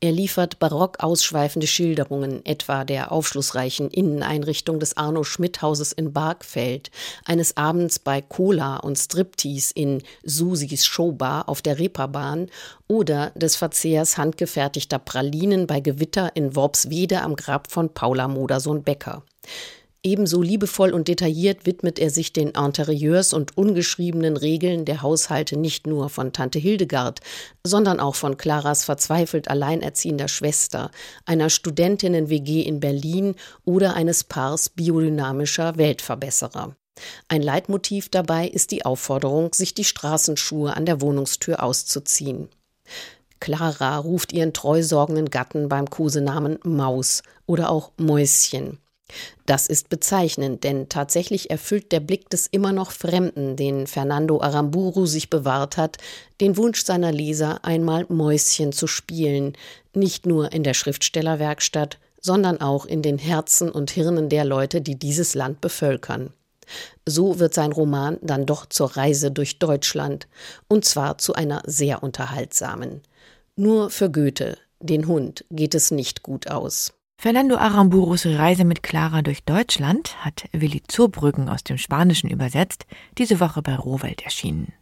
[0.00, 6.90] Er liefert barock ausschweifende Schilderungen, etwa der aufschlussreichen Inneneinrichtung des Arno Schmidt Hauses in Bargfeld,
[7.26, 12.50] eines Abends bei Cola und Striptease in Susis Showbar auf der Reeperbahn
[12.88, 19.22] oder des Verzehrs handgefertigter Pralinen bei Gewitter in Worpswede am Grab von Paula Modersohn Becker.
[20.02, 25.86] Ebenso liebevoll und detailliert widmet er sich den Interieurs und ungeschriebenen Regeln der Haushalte nicht
[25.86, 27.20] nur von Tante Hildegard,
[27.64, 30.90] sondern auch von Claras verzweifelt alleinerziehender Schwester,
[31.26, 33.34] einer Studentinnen-WG in Berlin
[33.66, 36.74] oder eines Paars biodynamischer Weltverbesserer.
[37.28, 42.48] Ein Leitmotiv dabei ist die Aufforderung, sich die Straßenschuhe an der Wohnungstür auszuziehen.
[43.38, 48.78] Clara ruft ihren treusorgenden Gatten beim Kosenamen Maus oder auch Mäuschen.
[49.46, 55.06] Das ist bezeichnend, denn tatsächlich erfüllt der Blick des immer noch Fremden, den Fernando Aramburu
[55.06, 55.98] sich bewahrt hat,
[56.40, 59.54] den Wunsch seiner Leser, einmal Mäuschen zu spielen,
[59.94, 64.98] nicht nur in der Schriftstellerwerkstatt, sondern auch in den Herzen und Hirnen der Leute, die
[64.98, 66.32] dieses Land bevölkern.
[67.06, 70.28] So wird sein Roman dann doch zur Reise durch Deutschland,
[70.68, 73.02] und zwar zu einer sehr unterhaltsamen.
[73.56, 76.92] Nur für Goethe, den Hund, geht es nicht gut aus.
[77.22, 82.86] Fernando Aramburus Reise mit Clara durch Deutschland hat Willi Zurbrüggen aus dem Spanischen übersetzt,
[83.18, 84.72] diese Woche bei Rohwelt erschienen.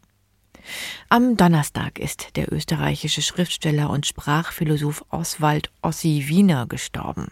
[1.09, 7.27] Am Donnerstag ist der österreichische Schriftsteller und Sprachphilosoph Oswald Ossi Wiener gestorben.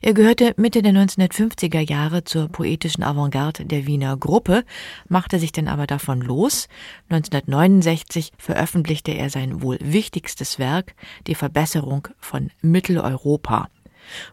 [0.00, 4.64] Er gehörte Mitte der 1950er Jahre zur poetischen Avantgarde der Wiener Gruppe,
[5.08, 6.68] machte sich dann aber davon los.
[7.10, 10.94] 1969 veröffentlichte er sein wohl wichtigstes Werk,
[11.26, 13.68] Die Verbesserung von Mitteleuropa.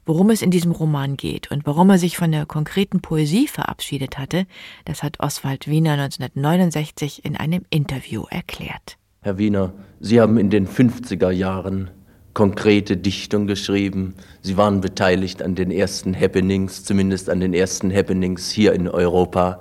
[0.05, 4.17] Worum es in diesem Roman geht und warum er sich von der konkreten Poesie verabschiedet
[4.17, 4.45] hatte,
[4.85, 8.97] das hat Oswald Wiener 1969 in einem Interview erklärt.
[9.21, 11.89] Herr Wiener, Sie haben in den 50er Jahren
[12.33, 14.15] konkrete Dichtung geschrieben.
[14.41, 19.59] Sie waren beteiligt an den ersten Happenings, zumindest an den ersten Happenings hier in Europa.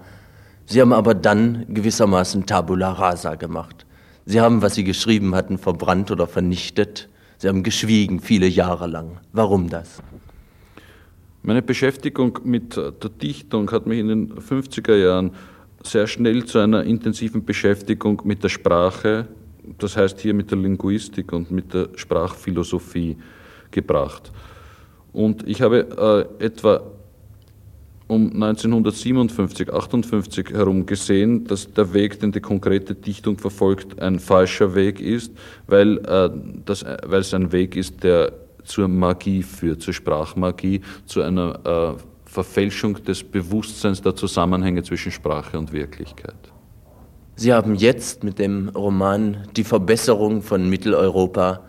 [0.66, 3.86] Sie haben aber dann gewissermaßen Tabula rasa gemacht.
[4.24, 7.08] Sie haben, was Sie geschrieben hatten, verbrannt oder vernichtet.
[7.42, 9.18] Sie haben geschwiegen viele Jahre lang.
[9.32, 10.00] Warum das?
[11.42, 15.32] Meine Beschäftigung mit der Dichtung hat mich in den 50er Jahren
[15.82, 19.26] sehr schnell zu einer intensiven Beschäftigung mit der Sprache,
[19.78, 23.16] das heißt hier mit der Linguistik und mit der Sprachphilosophie
[23.72, 24.30] gebracht.
[25.12, 26.80] Und ich habe äh, etwa
[28.12, 34.74] um 1957, 58 herum gesehen, dass der Weg, den die konkrete Dichtung verfolgt, ein falscher
[34.74, 35.32] Weg ist,
[35.66, 36.30] weil, äh,
[36.66, 38.32] das, weil es ein Weg ist, der
[38.64, 45.58] zur Magie führt, zur Sprachmagie, zu einer äh, Verfälschung des Bewusstseins der Zusammenhänge zwischen Sprache
[45.58, 46.34] und Wirklichkeit.
[47.34, 51.62] Sie haben jetzt mit dem Roman Die Verbesserung von Mitteleuropa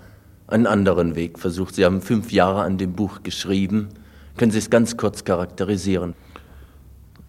[0.48, 1.76] einen anderen Weg versucht.
[1.76, 3.88] Sie haben fünf Jahre an dem Buch geschrieben.
[4.36, 6.16] Können Sie es ganz kurz charakterisieren?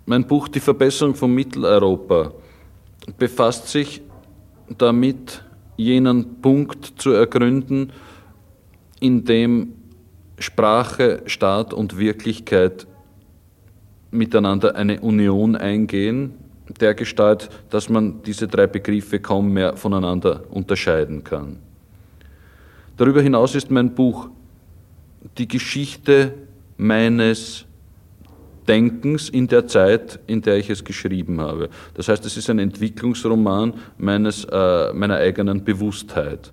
[0.07, 2.33] Mein Buch Die Verbesserung von Mitteleuropa
[3.17, 4.03] befasst sich
[4.77, 5.43] damit,
[5.77, 7.90] jenen Punkt zu ergründen,
[9.01, 9.73] in dem
[10.38, 12.87] Sprache, Staat und Wirklichkeit
[14.11, 16.35] miteinander eine Union eingehen,
[16.81, 21.59] der Gestalt, dass man diese drei Begriffe kaum mehr voneinander unterscheiden kann.
[22.97, 24.29] Darüber hinaus ist mein Buch
[25.38, 26.35] die Geschichte
[26.77, 27.67] meines
[28.68, 31.68] Denkens in der Zeit, in der ich es geschrieben habe.
[31.94, 36.53] Das heißt, es ist ein Entwicklungsroman meines, äh, meiner eigenen Bewusstheit.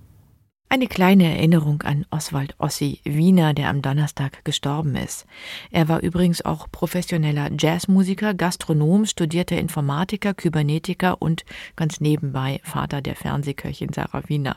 [0.72, 5.26] Eine kleine Erinnerung an Oswald Ossi Wiener, der am Donnerstag gestorben ist.
[5.70, 11.44] Er war übrigens auch professioneller Jazzmusiker, Gastronom, studierter Informatiker, Kybernetiker und
[11.76, 14.56] ganz nebenbei Vater der Fernsehköchin Sarah Wiener.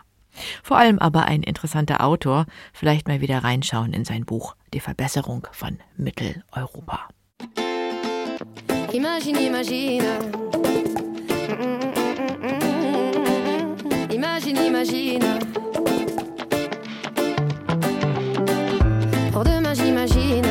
[0.63, 2.45] Vor allem aber ein interessanter Autor.
[2.71, 7.09] Vielleicht mal wieder reinschauen in sein Buch Die Verbesserung von Mitteleuropa.
[8.95, 10.05] Imagine, imagine.
[14.09, 15.25] Imagine, imagine.
[19.33, 20.45] Pour demain, j'imagine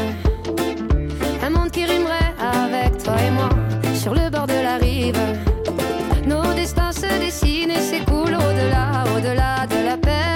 [1.42, 3.48] un monde qui rimerait avec toi et moi
[3.94, 5.18] sur le bord de la rive.
[6.26, 10.33] Nos destins se dessinent et s'écoulent au-delà, au-delà de la peine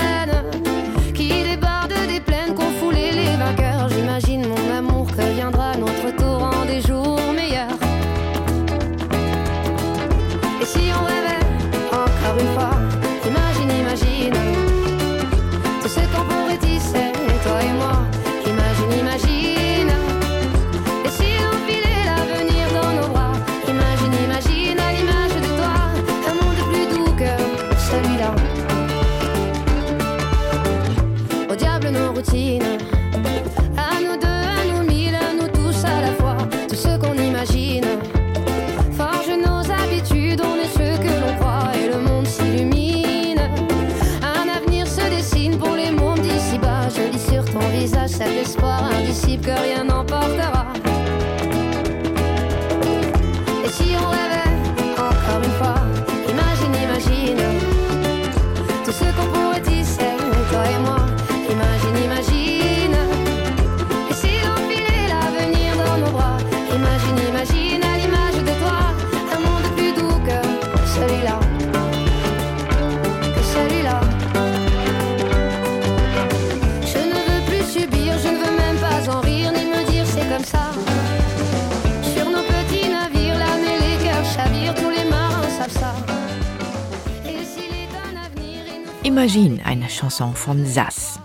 [89.19, 91.19] Imagine, eine Chanson von Sass.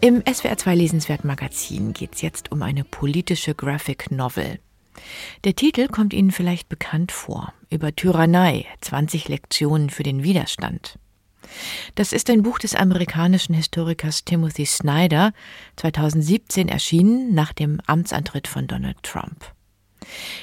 [0.00, 4.58] Im SWR2 Lesenswert Magazin geht es jetzt um eine politische Graphic Novel.
[5.44, 7.52] Der Titel kommt Ihnen vielleicht bekannt vor.
[7.70, 10.98] Über Tyrannei, 20 Lektionen für den Widerstand.
[11.94, 15.32] Das ist ein Buch des amerikanischen Historikers Timothy Snyder,
[15.76, 19.55] 2017 erschienen nach dem Amtsantritt von Donald Trump.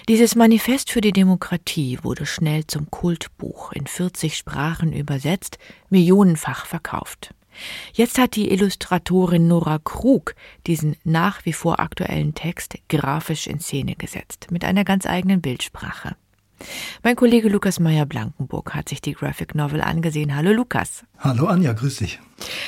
[0.08, 5.58] Dieses Manifest für die Demokratie wurde schnell zum Kultbuch in 40 Sprachen übersetzt,
[5.90, 7.34] millionenfach verkauft.
[7.94, 13.96] Jetzt hat die Illustratorin Nora Krug diesen nach wie vor aktuellen Text grafisch in Szene
[13.96, 16.16] gesetzt, mit einer ganz eigenen Bildsprache.
[17.04, 20.36] Mein Kollege Lukas Meyer-Blankenburg hat sich die Graphic Novel angesehen.
[20.36, 21.04] Hallo Lukas.
[21.20, 22.20] Hallo Anja, grüß dich.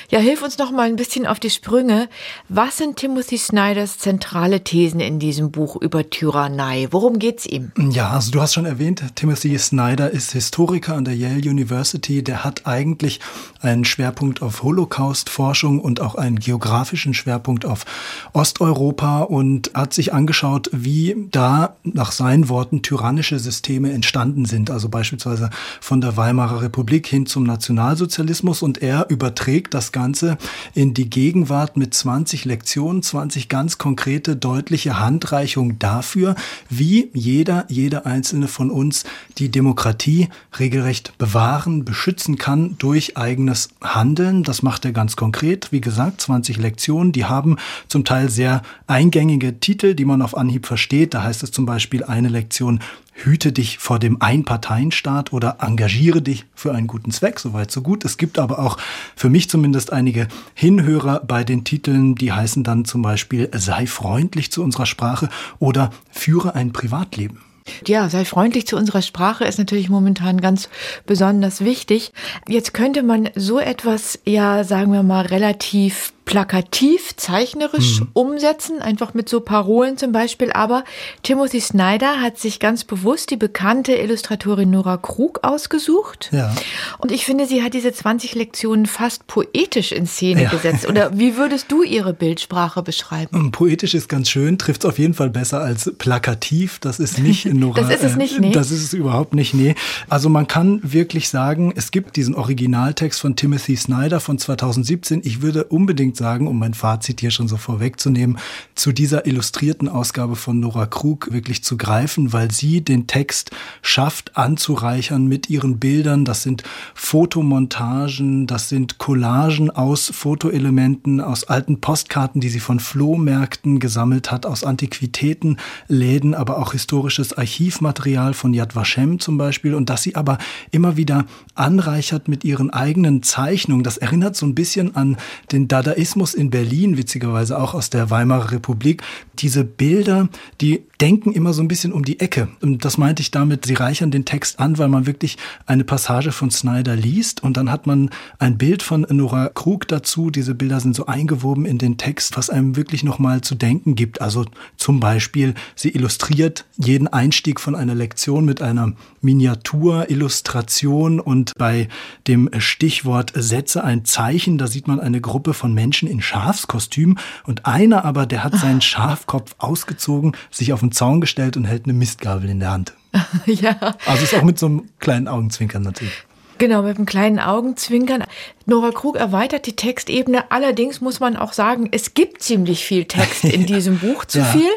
[0.09, 2.09] Ja, hilf uns noch mal ein bisschen auf die Sprünge.
[2.49, 6.87] Was sind Timothy Snyders zentrale Thesen in diesem Buch über Tyrannei?
[6.91, 7.71] Worum geht's ihm?
[7.89, 12.23] Ja, also du hast schon erwähnt, Timothy Snyder ist Historiker an der Yale University.
[12.23, 13.19] Der hat eigentlich
[13.61, 17.85] einen Schwerpunkt auf Holocaust-Forschung und auch einen geografischen Schwerpunkt auf
[18.33, 24.69] Osteuropa und hat sich angeschaut, wie da nach seinen Worten tyrannische Systeme entstanden sind.
[24.69, 25.49] Also beispielsweise
[25.81, 30.37] von der Weimarer Republik hin zum Nationalsozialismus und er überträgt das Ganze
[30.73, 36.35] in die Gegenwart mit 20 Lektionen, 20 ganz konkrete, deutliche Handreichungen dafür,
[36.69, 39.03] wie jeder, jede einzelne von uns
[39.37, 44.43] die Demokratie regelrecht bewahren, beschützen kann durch eigenes Handeln.
[44.43, 45.71] Das macht er ganz konkret.
[45.71, 50.65] Wie gesagt, 20 Lektionen, die haben zum Teil sehr eingängige Titel, die man auf Anhieb
[50.65, 51.13] versteht.
[51.13, 52.79] Da heißt es zum Beispiel eine Lektion
[53.15, 58.05] hüte dich vor dem Einparteienstaat oder engagiere dich für einen guten Zweck, soweit so gut.
[58.05, 58.77] Es gibt aber auch
[59.15, 64.51] für mich zumindest einige Hinhörer bei den Titeln, die heißen dann zum Beispiel sei freundlich
[64.51, 67.39] zu unserer Sprache oder führe ein Privatleben.
[67.87, 70.69] Ja, sei freundlich zu unserer Sprache ist natürlich momentan ganz
[71.07, 72.13] besonders wichtig.
[72.47, 78.07] Jetzt könnte man so etwas, ja, sagen wir mal, relativ plakativ, zeichnerisch mhm.
[78.13, 80.51] umsetzen, einfach mit so Parolen zum Beispiel.
[80.51, 80.83] Aber
[81.23, 86.29] Timothy Snyder hat sich ganz bewusst die bekannte Illustratorin Nora Krug ausgesucht.
[86.31, 86.53] Ja.
[86.97, 90.49] Und ich finde, sie hat diese 20 Lektionen fast poetisch in Szene ja.
[90.49, 90.87] gesetzt.
[90.87, 93.35] Oder wie würdest du ihre Bildsprache beschreiben?
[93.35, 96.79] Ähm, poetisch ist ganz schön, trifft es auf jeden Fall besser als plakativ.
[96.79, 97.81] Das ist nicht Nora.
[97.81, 98.51] das ist es nicht, nee.
[98.51, 99.75] Das ist es überhaupt nicht, nee.
[100.09, 105.21] Also man kann wirklich sagen, es gibt diesen Originaltext von Timothy Snyder von 2017.
[105.23, 108.37] Ich würde unbedingt unbedingt sagen, um mein Fazit hier schon so vorwegzunehmen,
[108.75, 113.51] zu dieser illustrierten Ausgabe von Nora Krug wirklich zu greifen, weil sie den Text
[113.81, 116.25] schafft anzureichern mit ihren Bildern.
[116.25, 123.79] Das sind Fotomontagen, das sind Collagen aus Fotoelementen, aus alten Postkarten, die sie von Flohmärkten
[123.79, 130.03] gesammelt hat, aus Antiquitätenläden, aber auch historisches Archivmaterial von Yad Vashem zum Beispiel und dass
[130.03, 130.37] sie aber
[130.71, 131.25] immer wieder
[131.55, 133.83] anreichert mit ihren eigenen Zeichnungen.
[133.83, 135.17] Das erinnert so ein bisschen an
[135.51, 139.01] den Dadaismus Dadaismus in Berlin, witzigerweise auch aus der Weimarer Republik,
[139.39, 140.29] diese Bilder,
[140.61, 142.47] die denken immer so ein bisschen um die Ecke.
[142.61, 146.31] Und das meinte ich damit, sie reichern den Text an, weil man wirklich eine Passage
[146.31, 150.29] von Snyder liest und dann hat man ein Bild von Nora Krug dazu.
[150.29, 154.21] Diese Bilder sind so eingewoben in den Text, was einem wirklich nochmal zu denken gibt.
[154.21, 154.45] Also
[154.77, 161.87] zum Beispiel, sie illustriert jeden Einstieg von einer Lektion mit einer Miniaturillustration und bei
[162.27, 167.65] dem Stichwort Setze ein Zeichen, da sieht man eine Gruppe von Menschen in Schafskostüm und
[167.65, 171.93] einer aber, der hat seinen Schafkopf ausgezogen, sich auf den Zaun gestellt und hält eine
[171.93, 172.93] Mistgabel in der Hand.
[173.45, 173.95] ja.
[174.05, 176.13] Also ist auch mit so einem kleinen Augenzwinkern natürlich.
[176.57, 178.23] Genau, mit einem kleinen Augenzwinkern.
[178.65, 180.51] Nora Krug erweitert die Textebene.
[180.51, 184.25] Allerdings muss man auch sagen, es gibt ziemlich viel Text in diesem Buch.
[184.25, 184.45] Zu ja.
[184.45, 184.71] viel?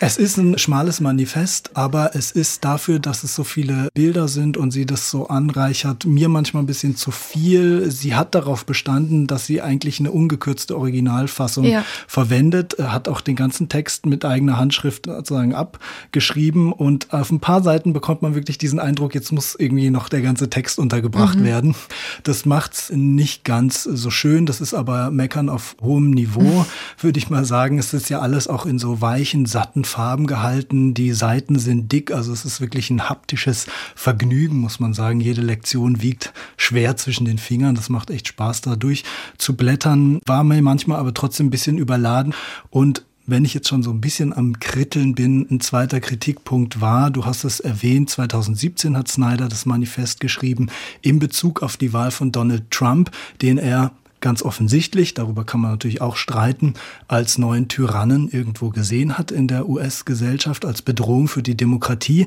[0.00, 4.56] Es ist ein schmales Manifest, aber es ist dafür, dass es so viele Bilder sind
[4.56, 7.90] und sie das so anreichert, mir manchmal ein bisschen zu viel.
[7.90, 11.84] Sie hat darauf bestanden, dass sie eigentlich eine ungekürzte Originalfassung ja.
[12.06, 17.62] verwendet, hat auch den ganzen Text mit eigener Handschrift sozusagen abgeschrieben und auf ein paar
[17.62, 21.44] Seiten bekommt man wirklich diesen Eindruck, jetzt muss irgendwie noch der ganze Text untergebracht mhm.
[21.44, 21.74] werden.
[22.22, 26.66] Das macht's nicht ganz so schön, das ist aber Meckern auf hohem Niveau,
[27.00, 27.78] würde ich mal sagen.
[27.78, 30.94] Es ist ja alles auch in so weichen satten Farben gehalten.
[30.94, 35.20] Die Seiten sind dick, also es ist wirklich ein haptisches Vergnügen, muss man sagen.
[35.20, 37.76] Jede Lektion wiegt schwer zwischen den Fingern.
[37.76, 39.04] Das macht echt Spaß, da durch
[39.38, 40.18] zu blättern.
[40.26, 42.34] War mir manchmal aber trotzdem ein bisschen überladen
[42.70, 47.10] und wenn ich jetzt schon so ein bisschen am Kritteln bin, ein zweiter Kritikpunkt war,
[47.10, 50.68] du hast es erwähnt, 2017 hat Snyder das Manifest geschrieben
[51.00, 53.92] in Bezug auf die Wahl von Donald Trump, den er
[54.24, 56.72] ganz offensichtlich, darüber kann man natürlich auch streiten,
[57.08, 62.26] als neuen Tyrannen irgendwo gesehen hat in der US-Gesellschaft, als Bedrohung für die Demokratie.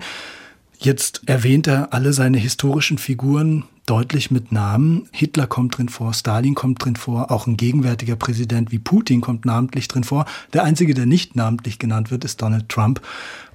[0.77, 5.09] Jetzt erwähnt er alle seine historischen Figuren deutlich mit Namen.
[5.11, 9.45] Hitler kommt drin vor, Stalin kommt drin vor, auch ein gegenwärtiger Präsident wie Putin kommt
[9.45, 10.25] namentlich drin vor.
[10.53, 13.01] Der einzige, der nicht namentlich genannt wird, ist Donald Trump.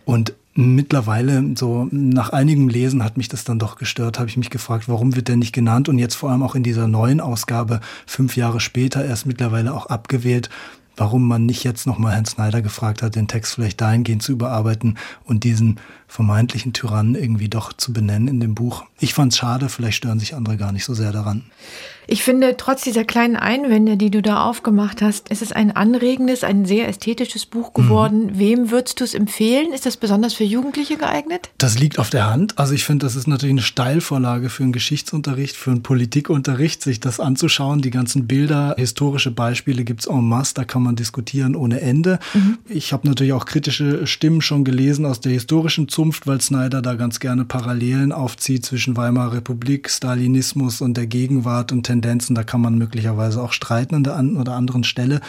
[0.04, 4.50] Und mittlerweile, so nach einigem Lesen hat mich das dann doch gestört, habe ich mich
[4.50, 7.80] gefragt, warum wird der nicht genannt und jetzt vor allem auch in dieser neuen Ausgabe,
[8.07, 10.50] fünf Jahre später, erst mittlerweile auch abgewählt,
[10.96, 14.98] warum man nicht jetzt nochmal Herrn Snyder gefragt hat, den Text vielleicht dahingehend zu überarbeiten
[15.24, 18.84] und diesen vermeintlichen Tyrannen irgendwie doch zu benennen in dem Buch.
[19.00, 21.44] Ich fand es schade, vielleicht stören sich andere gar nicht so sehr daran.
[22.12, 26.44] Ich finde, trotz dieser kleinen Einwände, die du da aufgemacht hast, ist es ein anregendes,
[26.44, 28.26] ein sehr ästhetisches Buch geworden.
[28.26, 28.38] Mhm.
[28.38, 29.72] Wem würdest du es empfehlen?
[29.72, 31.48] Ist das besonders für Jugendliche geeignet?
[31.56, 32.58] Das liegt auf der Hand.
[32.58, 37.00] Also ich finde, das ist natürlich eine Steilvorlage für einen Geschichtsunterricht, für einen Politikunterricht, sich
[37.00, 37.80] das anzuschauen.
[37.80, 42.18] Die ganzen Bilder, historische Beispiele gibt es en masse, da kann man diskutieren ohne Ende.
[42.34, 42.58] Mhm.
[42.68, 46.92] Ich habe natürlich auch kritische Stimmen schon gelesen aus der historischen Zunft, weil Snyder da
[46.92, 52.01] ganz gerne Parallelen aufzieht zwischen Weimarer Republik, Stalinismus und der Gegenwart und Tendenzen,
[52.34, 55.20] da kann man möglicherweise auch streiten an der einen oder anderen Stelle.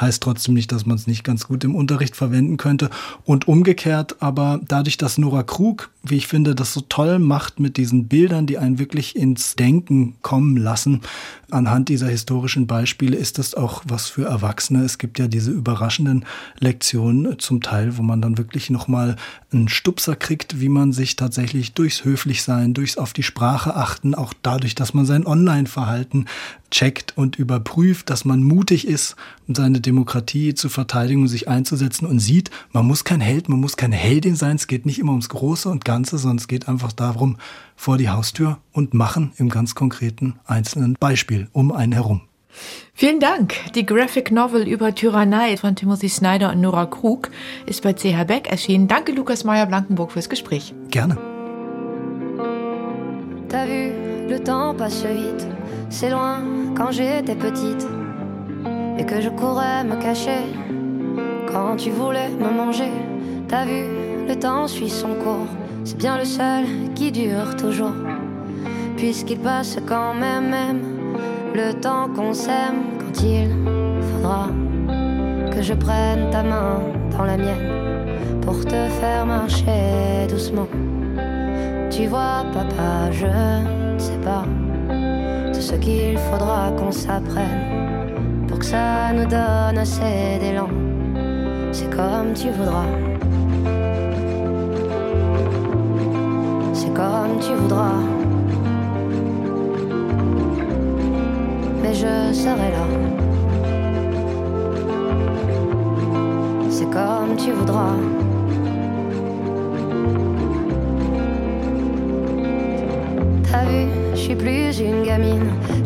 [0.00, 2.90] Heißt trotzdem nicht, dass man es nicht ganz gut im Unterricht verwenden könnte.
[3.24, 7.76] Und umgekehrt, aber dadurch, dass Nora Krug, wie ich finde, das so toll macht mit
[7.76, 11.02] diesen Bildern, die einen wirklich ins Denken kommen lassen,
[11.50, 14.84] anhand dieser historischen Beispiele ist das auch was für Erwachsene.
[14.84, 16.24] Es gibt ja diese überraschenden
[16.58, 19.16] Lektionen zum Teil, wo man dann wirklich nochmal
[19.52, 24.32] einen Stupser kriegt, wie man sich tatsächlich durchs Höflichsein, durchs auf die Sprache achten, auch
[24.42, 26.26] dadurch, dass man sein Online-Verhalten
[26.70, 29.16] checkt und überprüft, dass man mutig ist,
[29.48, 33.60] um seine Demokratie zu verteidigen und sich einzusetzen und sieht, man muss kein Held, man
[33.60, 36.68] muss keine Heldin sein, es geht nicht immer ums Große und Ganze, sondern es geht
[36.68, 37.36] einfach darum,
[37.76, 42.22] vor die Haustür und machen im ganz konkreten einzelnen Beispiel um einen herum.
[42.94, 43.54] Vielen Dank.
[43.74, 47.30] Die Graphic Novel über Tyrannei von Timothy Snyder und Nora Krug
[47.66, 48.88] ist bei CH Beck erschienen.
[48.88, 50.74] Danke, Lukas Meyer-Blankenburg, fürs Gespräch.
[50.90, 51.16] Gerne.
[53.48, 55.59] T'as vu, le temps passe vite.
[55.92, 56.38] C'est loin
[56.76, 57.86] quand j'étais petite.
[58.96, 60.44] Et que je courais me cacher
[61.52, 62.92] quand tu voulais me manger.
[63.48, 63.82] T'as vu,
[64.28, 65.48] le temps suit son cours.
[65.84, 66.64] C'est bien le seul
[66.94, 67.94] qui dure toujours.
[68.96, 70.80] Puisqu'il passe quand même, même
[71.54, 73.50] le temps qu'on s'aime quand il
[74.12, 74.46] faudra
[75.50, 76.80] que je prenne ta main
[77.10, 80.68] dans la mienne pour te faire marcher doucement.
[81.90, 84.44] Tu vois, papa, je ne sais pas
[85.60, 90.68] ce qu'il faudra qu'on s'apprenne pour que ça nous donne assez d'élan.
[91.72, 92.86] C'est comme tu voudras.
[97.00, 98.02] comme tu voudras.
[101.82, 102.86] Mais je serai là.
[106.68, 108.19] C'est comme tu voudras.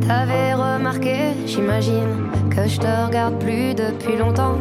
[0.06, 4.58] T'avais remarqué, j'imagine, que je te regarde plus depuis longtemps.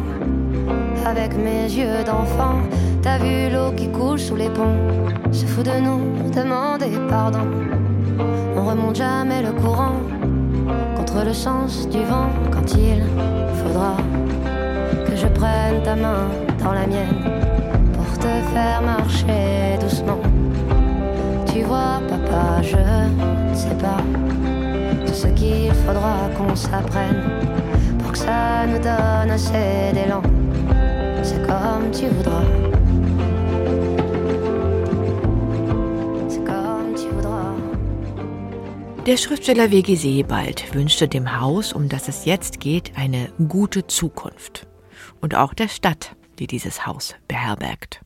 [1.04, 2.60] Avec mes yeux d'enfant,
[3.02, 4.78] t'as vu l'eau qui coule sous les ponts
[5.34, 7.46] se fout de nous demander pardon.
[8.56, 9.96] On remonte jamais le courant
[10.96, 13.02] contre le sens du vent quand il
[13.60, 13.96] faudra
[15.06, 16.28] que je prenne ta main
[16.62, 17.20] dans la mienne
[17.92, 20.20] pour te faire marcher doucement.
[21.52, 24.02] Tu vois, papa, je ne sais pas
[25.14, 27.22] ce qu'il faudra qu'on s'apprenne
[28.00, 30.22] pour que ça nous donne assez d'élan.
[31.22, 32.42] C'est comme tu voudras.
[39.06, 39.96] Der Schriftsteller W.G.
[39.96, 44.66] Sebald wünschte dem Haus, um das es jetzt geht, eine gute Zukunft.
[45.20, 48.00] Und auch der Stadt, die dieses Haus beherbergt.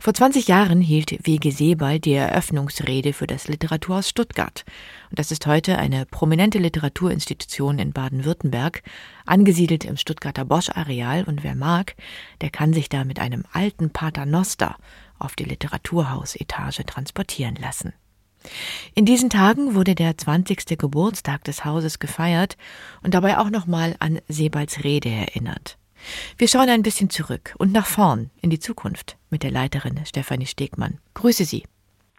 [0.00, 1.50] Vor 20 Jahren hielt W.G.
[1.50, 4.64] Sebald die Eröffnungsrede für das Literaturhaus Stuttgart.
[5.10, 8.82] Und das ist heute eine prominente Literaturinstitution in Baden-Württemberg,
[9.24, 11.24] angesiedelt im Stuttgarter Bosch-Areal.
[11.24, 11.94] Und wer mag,
[12.40, 14.76] der kann sich da mit einem alten Paternoster
[15.18, 17.92] auf die Literaturhausetage transportieren lassen.
[18.94, 20.78] In diesen Tagen wurde der 20.
[20.78, 22.56] Geburtstag des Hauses gefeiert
[23.02, 25.78] und dabei auch nochmal an Sebalds Rede erinnert.
[26.38, 30.46] Wir schauen ein bisschen zurück und nach vorn in die Zukunft mit der Leiterin Stefanie
[30.46, 30.98] Stegmann.
[31.14, 31.64] Grüße Sie.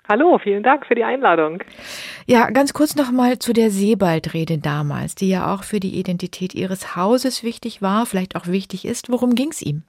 [0.09, 1.61] Hallo, vielen Dank für die Einladung.
[2.27, 6.95] Ja, ganz kurz nochmal zu der Sebald-Rede damals, die ja auch für die Identität Ihres
[6.95, 9.11] Hauses wichtig war, vielleicht auch wichtig ist.
[9.11, 9.83] Worum ging es ihm?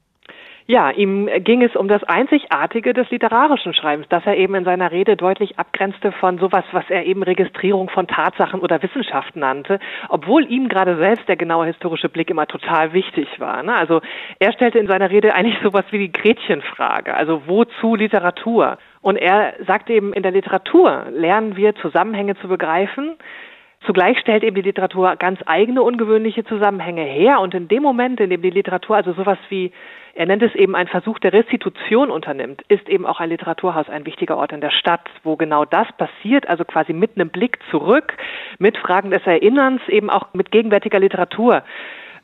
[0.71, 4.93] Ja, ihm ging es um das Einzigartige des literarischen Schreibens, das er eben in seiner
[4.93, 9.79] Rede deutlich abgrenzte von sowas, was er eben Registrierung von Tatsachen oder Wissenschaft nannte,
[10.11, 13.63] obwohl ihm gerade selbst der genaue historische Blick immer total wichtig war.
[13.63, 13.75] Ne?
[13.75, 14.03] Also
[14.41, 18.77] er stellte in seiner Rede eigentlich sowas wie die Gretchenfrage, also wozu Literatur?
[19.01, 23.17] Und er sagte eben, in der Literatur lernen wir Zusammenhänge zu begreifen,
[23.87, 28.29] Zugleich stellt eben die Literatur ganz eigene ungewöhnliche Zusammenhänge her und in dem Moment, in
[28.29, 29.73] dem die Literatur also sowas wie
[30.19, 34.05] er nennt es eben einen Versuch der Restitution unternimmt, ist eben auch ein Literaturhaus ein
[34.05, 38.15] wichtiger Ort in der Stadt, wo genau das passiert, also quasi mit einem Blick zurück,
[38.59, 41.63] mit Fragen des Erinnerns, eben auch mit gegenwärtiger Literatur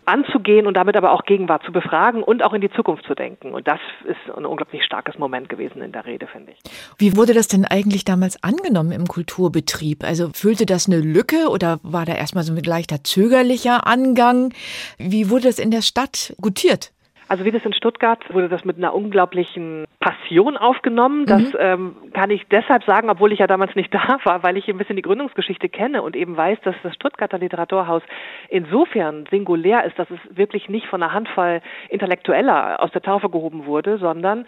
[0.06, 3.54] anzugehen und damit aber auch Gegenwart zu befragen und auch in die Zukunft zu denken.
[3.54, 6.58] Und das ist ein unglaublich starkes Moment gewesen in der Rede, finde ich.
[6.98, 10.02] Wie wurde das denn eigentlich damals angenommen im Kulturbetrieb?
[10.02, 14.52] Also füllte das eine Lücke oder war da erstmal so mit leichter zögerlicher Angang?
[14.98, 16.90] Wie wurde das in der Stadt gutiert?
[17.34, 21.26] Also wie das in Stuttgart wurde das mit einer unglaublichen Passion aufgenommen.
[21.26, 21.58] Das mhm.
[21.58, 24.78] ähm, kann ich deshalb sagen, obwohl ich ja damals nicht da war, weil ich ein
[24.78, 28.04] bisschen die Gründungsgeschichte kenne und eben weiß, dass das Stuttgarter Literaturhaus
[28.50, 33.66] insofern singulär ist, dass es wirklich nicht von einer Handvoll Intellektueller aus der Taufe gehoben
[33.66, 34.46] wurde, sondern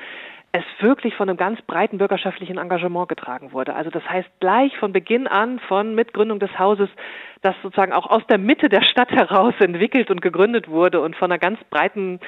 [0.52, 3.74] es wirklich von einem ganz breiten bürgerschaftlichen Engagement getragen wurde.
[3.74, 6.88] Also das heißt gleich von Beginn an, von Mitgründung des Hauses,
[7.42, 11.30] das sozusagen auch aus der Mitte der Stadt heraus entwickelt und gegründet wurde und von
[11.30, 12.20] einer ganz breiten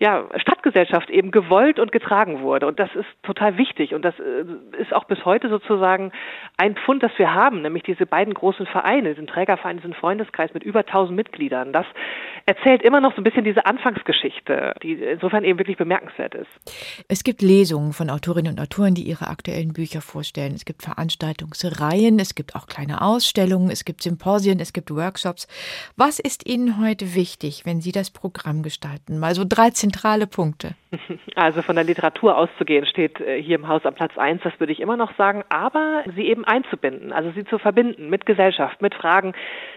[0.00, 2.66] ja, Stadtgesellschaft eben gewollt und getragen wurde.
[2.66, 3.92] Und das ist total wichtig.
[3.92, 4.44] Und das äh,
[4.80, 6.10] ist auch bis heute sozusagen
[6.56, 10.62] ein Pfund, das wir haben, nämlich diese beiden großen Vereine, den Trägerverein, diesen Freundeskreis mit
[10.62, 11.74] über 1000 Mitgliedern.
[11.74, 11.84] Das
[12.46, 16.48] erzählt immer noch so ein bisschen diese Anfangsgeschichte, die insofern eben wirklich bemerkenswert ist.
[17.08, 20.54] Es gibt Lesungen von Autorinnen und Autoren, die ihre aktuellen Bücher vorstellen.
[20.54, 25.46] Es gibt Veranstaltungsreihen, es gibt auch kleine Ausstellungen, es gibt Symposien, es gibt Workshops.
[25.96, 29.18] Was ist Ihnen heute wichtig, wenn Sie das Programm gestalten?
[29.18, 30.74] Mal so 13 zentrale Punkte?
[31.36, 34.72] Also von der Literatur auszugehen steht äh, hier im Haus am Platz eins, das würde
[34.72, 38.94] ich immer noch sagen, aber sie eben einzubinden, also sie zu verbinden mit Gesellschaft, mit
[38.94, 39.32] Fragen,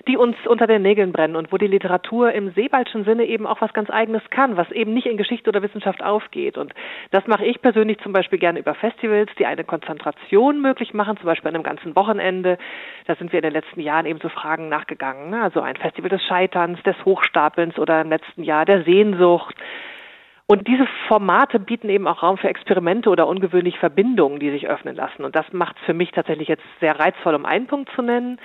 [0.08, 3.62] die uns unter den Nägeln brennen und wo die Literatur im Sebaldschen Sinne eben auch
[3.62, 6.58] was ganz Eigenes kann, was eben nicht in Geschichte oder Wissenschaft aufgeht.
[6.58, 6.74] Und
[7.12, 11.28] das mache ich persönlich zum Beispiel gerne über Festivals, die eine Konzentration möglich machen, zum
[11.28, 12.58] Beispiel an einem ganzen Wochenende.
[13.06, 15.30] Da sind wir in den letzten Jahren eben so Fragen nachgegangen.
[15.30, 15.44] Ne?
[15.44, 19.56] Also ein Festival des Scheiterns, des Hochstapelns oder im letzten Jahr der Sehnsucht.
[20.46, 24.96] Und diese Formate bieten eben auch Raum für Experimente oder ungewöhnliche Verbindungen, die sich öffnen
[24.96, 25.24] lassen.
[25.24, 28.40] Und das macht es für mich tatsächlich jetzt sehr reizvoll, um einen Punkt zu nennen.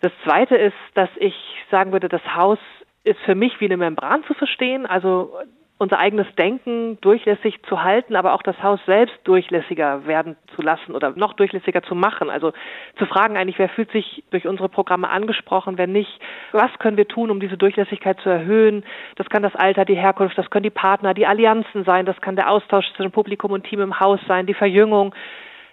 [0.00, 1.34] Das zweite ist, dass ich
[1.70, 2.58] sagen würde, das Haus
[3.02, 4.86] ist für mich wie eine Membran zu verstehen.
[4.86, 5.34] Also
[5.80, 10.94] unser eigenes Denken durchlässig zu halten, aber auch das Haus selbst durchlässiger werden zu lassen
[10.94, 12.28] oder noch durchlässiger zu machen.
[12.28, 12.52] Also
[12.98, 16.20] zu fragen eigentlich, wer fühlt sich durch unsere Programme angesprochen, wenn nicht,
[16.52, 18.84] was können wir tun, um diese Durchlässigkeit zu erhöhen?
[19.16, 22.36] Das kann das Alter, die Herkunft, das können die Partner, die Allianzen sein, das kann
[22.36, 25.14] der Austausch zwischen Publikum und Team im Haus sein, die Verjüngung.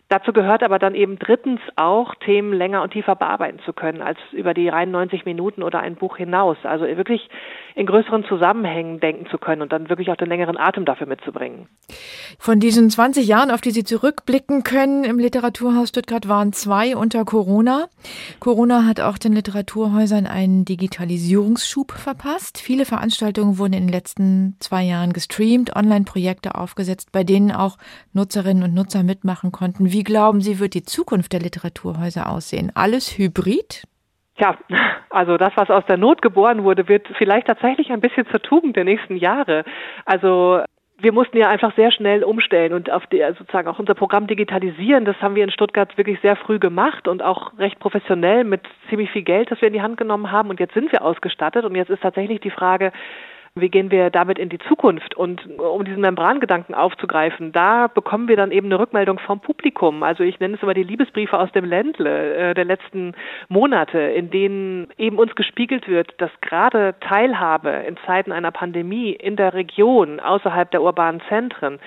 [0.10, 4.18] Dazu gehört aber dann eben drittens auch, Themen länger und tiefer bearbeiten zu können, als
[4.32, 6.56] über die reinen 90 Minuten oder ein Buch hinaus.
[6.64, 7.30] Also wirklich
[7.76, 11.68] in größeren Zusammenhängen denken zu können und dann wirklich auch den längeren Atem dafür mitzubringen.
[12.40, 17.26] Von diesen 20 Jahren, auf die Sie zurückblicken können im Literaturhaus Stuttgart, waren zwei unter
[17.26, 17.88] Corona.
[18.40, 22.60] Corona hat auch den Literaturhäusern einen Digitalisierungsschub verpasst.
[22.60, 27.78] Viele Veranstaltungen wurden in den letzten zwei Jahren gestreamt, Online-Projekte aufgesetzt, bei denen auch
[28.14, 29.92] Nutzerinnen und Nutzer mitmachen konnten.
[29.92, 32.72] Wie glauben Sie, wird die Zukunft der Literaturhäuser aussehen?
[32.76, 33.84] Alles hybrid?
[34.40, 34.58] Ja,
[35.10, 38.76] also das, was aus der Not geboren wurde, wird vielleicht tatsächlich ein bisschen zur Tugend
[38.76, 39.64] der nächsten Jahre.
[40.06, 40.62] Also
[41.00, 45.06] wir mussten ja einfach sehr schnell umstellen und auf die, sozusagen auch unser Programm digitalisieren.
[45.06, 49.12] Das haben wir in Stuttgart wirklich sehr früh gemacht und auch recht professionell mit ziemlich
[49.12, 50.50] viel Geld, das wir in die Hand genommen haben.
[50.50, 52.92] Und jetzt sind wir ausgestattet und jetzt ist tatsächlich die Frage,
[53.62, 55.16] wie gehen wir damit in die Zukunft?
[55.16, 60.04] Und um diesen Membrangedanken aufzugreifen, da bekommen wir dann eben eine Rückmeldung vom Publikum.
[60.04, 63.14] Also ich nenne es immer die Liebesbriefe aus dem Ländle äh, der letzten
[63.50, 69.36] Monate, in denen eben uns gespiegelt wird, dass gerade Teilhabe in Zeiten einer Pandemie in
[69.36, 71.80] der Region, außerhalb der urbanen Zentren,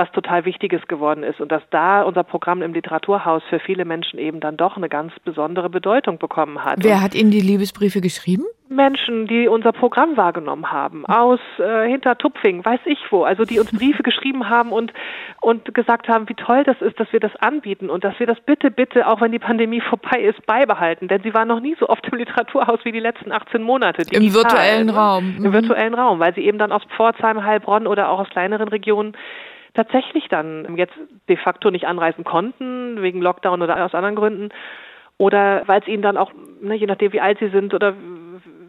[0.00, 4.18] was total Wichtiges geworden ist und dass da unser Programm im Literaturhaus für viele Menschen
[4.18, 6.78] eben dann doch eine ganz besondere Bedeutung bekommen hat.
[6.78, 8.44] Wer hat Ihnen die Liebesbriefe geschrieben?
[8.70, 13.72] Menschen, die unser Programm wahrgenommen haben, aus äh, Hintertupfing, weiß ich wo, also die uns
[13.72, 14.92] Briefe geschrieben haben und
[15.42, 18.38] und gesagt haben, wie toll das ist, dass wir das anbieten und dass wir das
[18.40, 21.08] bitte, bitte, auch wenn die Pandemie vorbei ist, beibehalten.
[21.08, 24.04] Denn sie waren noch nie so oft im Literaturhaus wie die letzten 18 Monate.
[24.04, 24.90] Digital, Im virtuellen?
[24.90, 25.36] Raum.
[25.42, 29.16] Im virtuellen Raum, weil sie eben dann aus Pforzheim, Heilbronn oder auch aus kleineren Regionen
[29.74, 30.94] tatsächlich dann jetzt
[31.28, 34.48] de facto nicht anreisen konnten, wegen Lockdown oder aus anderen Gründen.
[35.18, 37.94] Oder weil es ihnen dann auch, ne, je nachdem wie alt sie sind oder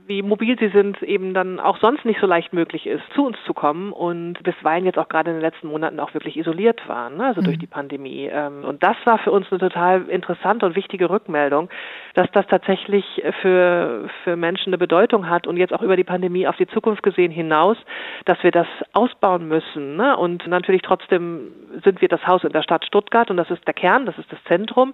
[0.07, 3.37] wie mobil sie sind, eben dann auch sonst nicht so leicht möglich ist, zu uns
[3.45, 7.17] zu kommen und bisweilen jetzt auch gerade in den letzten Monaten auch wirklich isoliert waren,
[7.17, 7.27] ne?
[7.27, 7.45] also mhm.
[7.45, 8.29] durch die Pandemie.
[8.31, 11.69] Ähm, und das war für uns eine total interessante und wichtige Rückmeldung,
[12.13, 13.05] dass das tatsächlich
[13.41, 17.03] für, für Menschen eine Bedeutung hat und jetzt auch über die Pandemie auf die Zukunft
[17.03, 17.77] gesehen hinaus,
[18.25, 19.95] dass wir das ausbauen müssen.
[19.95, 20.17] Ne?
[20.17, 21.51] Und natürlich trotzdem
[21.83, 24.31] sind wir das Haus in der Stadt Stuttgart und das ist der Kern, das ist
[24.31, 24.93] das Zentrum.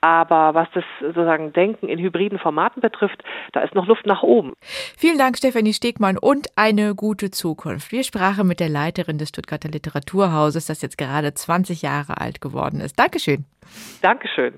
[0.00, 4.45] Aber was das sozusagen Denken in hybriden Formaten betrifft, da ist noch Luft nach oben.
[4.96, 7.92] Vielen Dank, Stefanie Stegmann, und eine gute Zukunft.
[7.92, 12.80] Wir sprachen mit der Leiterin des Stuttgarter Literaturhauses, das jetzt gerade 20 Jahre alt geworden
[12.80, 12.98] ist.
[12.98, 13.44] Dankeschön.
[14.02, 14.54] Dankeschön.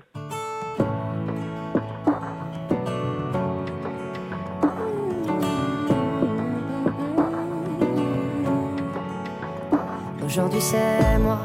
[10.29, 11.39] Aujourd'hui c'est moi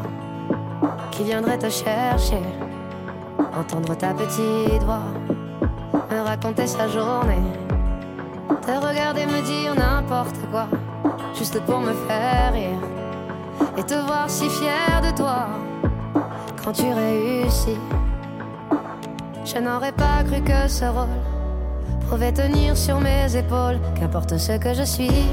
[1.11, 2.43] qui viendrai te chercher,
[3.57, 5.07] entendre ta petite voix,
[6.11, 7.41] me raconter sa journée,
[8.49, 10.67] te regarder me dire n'importe quoi,
[11.35, 12.81] juste pour me faire rire
[13.77, 15.47] et te voir si fier de toi
[16.63, 17.79] quand tu réussis.
[19.45, 21.21] Je n'aurais pas cru que ce rôle
[22.09, 25.27] pouvait tenir sur mes épaules, qu'importe ce que je suis,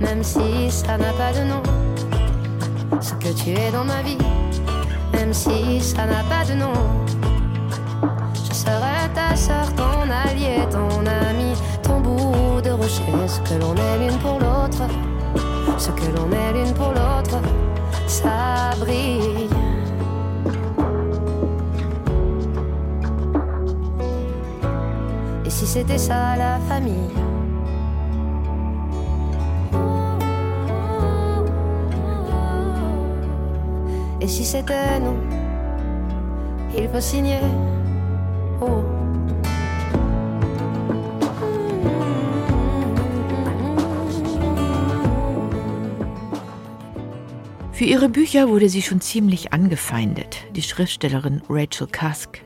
[0.00, 1.62] même si ça n'a pas de nom
[3.00, 4.18] ce que tu es dans ma vie,
[5.12, 6.72] même si ça n'a pas de nom.
[8.48, 11.23] Je serai ta soeur, ton allié, ton ami,
[12.64, 14.82] de rocher, ce que l'on est l'une pour l'autre,
[15.78, 17.38] ce que l'on est l'une pour l'autre,
[18.06, 19.48] ça brille.
[25.44, 27.12] Et si c'était ça la famille?
[34.20, 35.18] Et si c'était nous,
[36.76, 37.40] il faut signer.
[38.62, 38.93] Oh.
[47.84, 52.40] Für ihre Bücher wurde sie schon ziemlich angefeindet, die Schriftstellerin Rachel Cusk.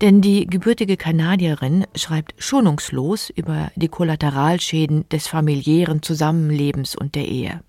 [0.00, 7.60] Denn die gebürtige Kanadierin schreibt schonungslos über die Kollateralschäden des familiären Zusammenlebens und der Ehe.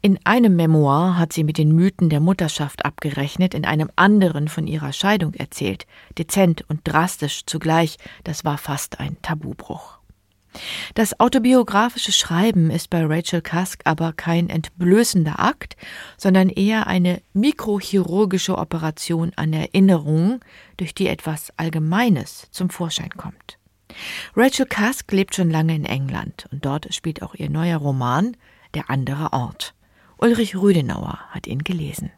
[0.00, 4.66] In einem Memoir hat sie mit den Mythen der Mutterschaft abgerechnet, in einem anderen von
[4.66, 5.86] ihrer Scheidung erzählt,
[6.16, 9.97] dezent und drastisch zugleich, das war fast ein Tabubruch.
[10.94, 15.76] Das autobiografische Schreiben ist bei Rachel Cusk aber kein entblößender Akt,
[16.16, 20.40] sondern eher eine mikrochirurgische Operation an Erinnerungen,
[20.76, 23.58] durch die etwas Allgemeines zum Vorschein kommt.
[24.36, 28.36] Rachel Cusk lebt schon lange in England und dort spielt auch ihr neuer Roman
[28.74, 29.74] der andere Ort.
[30.18, 32.10] Ulrich Rüdenauer hat ihn gelesen.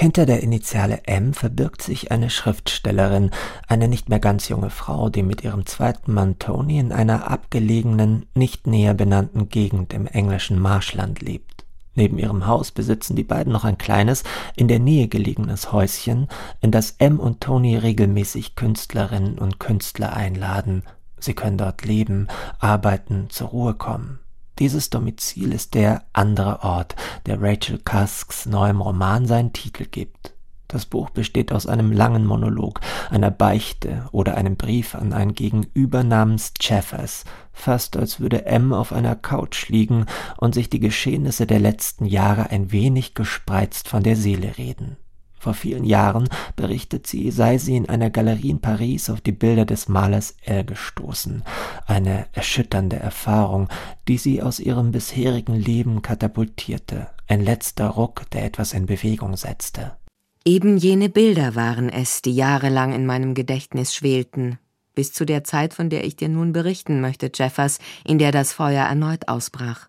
[0.00, 3.32] Hinter der Initiale M verbirgt sich eine Schriftstellerin,
[3.66, 8.24] eine nicht mehr ganz junge Frau, die mit ihrem zweiten Mann Tony in einer abgelegenen,
[8.32, 11.64] nicht näher benannten Gegend im englischen Marschland lebt.
[11.96, 14.22] Neben ihrem Haus besitzen die beiden noch ein kleines,
[14.54, 16.28] in der Nähe gelegenes Häuschen,
[16.60, 20.84] in das M und Tony regelmäßig Künstlerinnen und Künstler einladen.
[21.18, 22.28] Sie können dort leben,
[22.60, 24.20] arbeiten, zur Ruhe kommen.
[24.58, 26.96] Dieses Domizil ist der andere Ort,
[27.26, 30.34] der Rachel Cusks neuem Roman seinen Titel gibt.
[30.66, 36.02] Das Buch besteht aus einem langen Monolog, einer Beichte oder einem Brief an ein Gegenüber
[36.02, 40.04] namens Jeffers, fast als würde M auf einer Couch liegen
[40.36, 44.98] und sich die Geschehnisse der letzten Jahre ein wenig gespreizt von der Seele reden.
[45.38, 49.64] Vor vielen Jahren, berichtet sie, sei sie in einer Galerie in Paris auf die Bilder
[49.64, 51.44] des Malers L gestoßen.
[51.86, 53.68] Eine erschütternde Erfahrung,
[54.08, 57.08] die sie aus ihrem bisherigen Leben katapultierte.
[57.28, 59.96] Ein letzter Ruck, der etwas in Bewegung setzte.
[60.44, 64.58] Eben jene Bilder waren es, die jahrelang in meinem Gedächtnis schwelten,
[64.94, 68.52] bis zu der Zeit, von der ich dir nun berichten möchte, Jeffers, in der das
[68.52, 69.88] Feuer erneut ausbrach.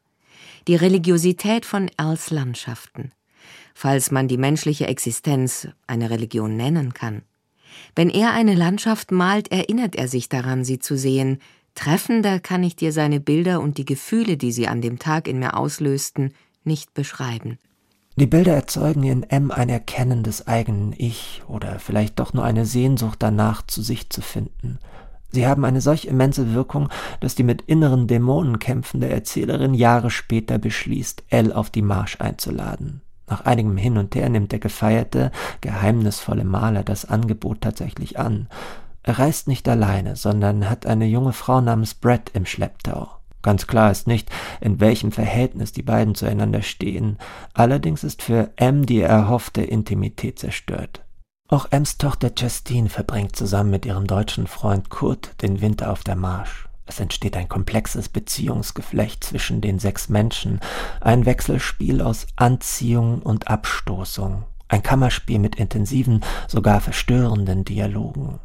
[0.67, 3.11] Die Religiosität von Els Landschaften
[3.79, 7.21] falls man die menschliche Existenz eine Religion nennen kann.
[7.95, 11.37] Wenn er eine Landschaft malt, erinnert er sich daran, sie zu sehen.
[11.75, 15.39] Treffender kann ich dir seine Bilder und die Gefühle, die sie an dem Tag in
[15.39, 16.33] mir auslösten,
[16.65, 17.57] nicht beschreiben.
[18.17, 22.65] Die Bilder erzeugen in M ein Erkennen des eigenen Ich oder vielleicht doch nur eine
[22.65, 24.79] Sehnsucht danach, zu sich zu finden.
[25.31, 26.89] Sie haben eine solch immense Wirkung,
[27.21, 33.03] dass die mit inneren Dämonen kämpfende Erzählerin Jahre später beschließt, L auf die Marsch einzuladen.
[33.29, 38.47] Nach einigem Hin und Her nimmt der gefeierte, geheimnisvolle Maler das Angebot tatsächlich an.
[39.03, 43.09] Er reist nicht alleine, sondern hat eine junge Frau namens Brett im Schlepptau.
[43.41, 47.17] Ganz klar ist nicht, in welchem Verhältnis die beiden zueinander stehen.
[47.53, 51.05] Allerdings ist für M die erhoffte Intimität zerstört.
[51.47, 56.15] Auch Ems Tochter Justine verbringt zusammen mit ihrem deutschen Freund Kurt den Winter auf der
[56.15, 56.68] Marsch.
[56.89, 60.59] Es entsteht ein komplexes Beziehungsgeflecht zwischen den sechs Menschen,
[61.01, 68.39] ein Wechselspiel aus Anziehung und Abstoßung, ein Kammerspiel mit intensiven, sogar verstörenden Dialogen.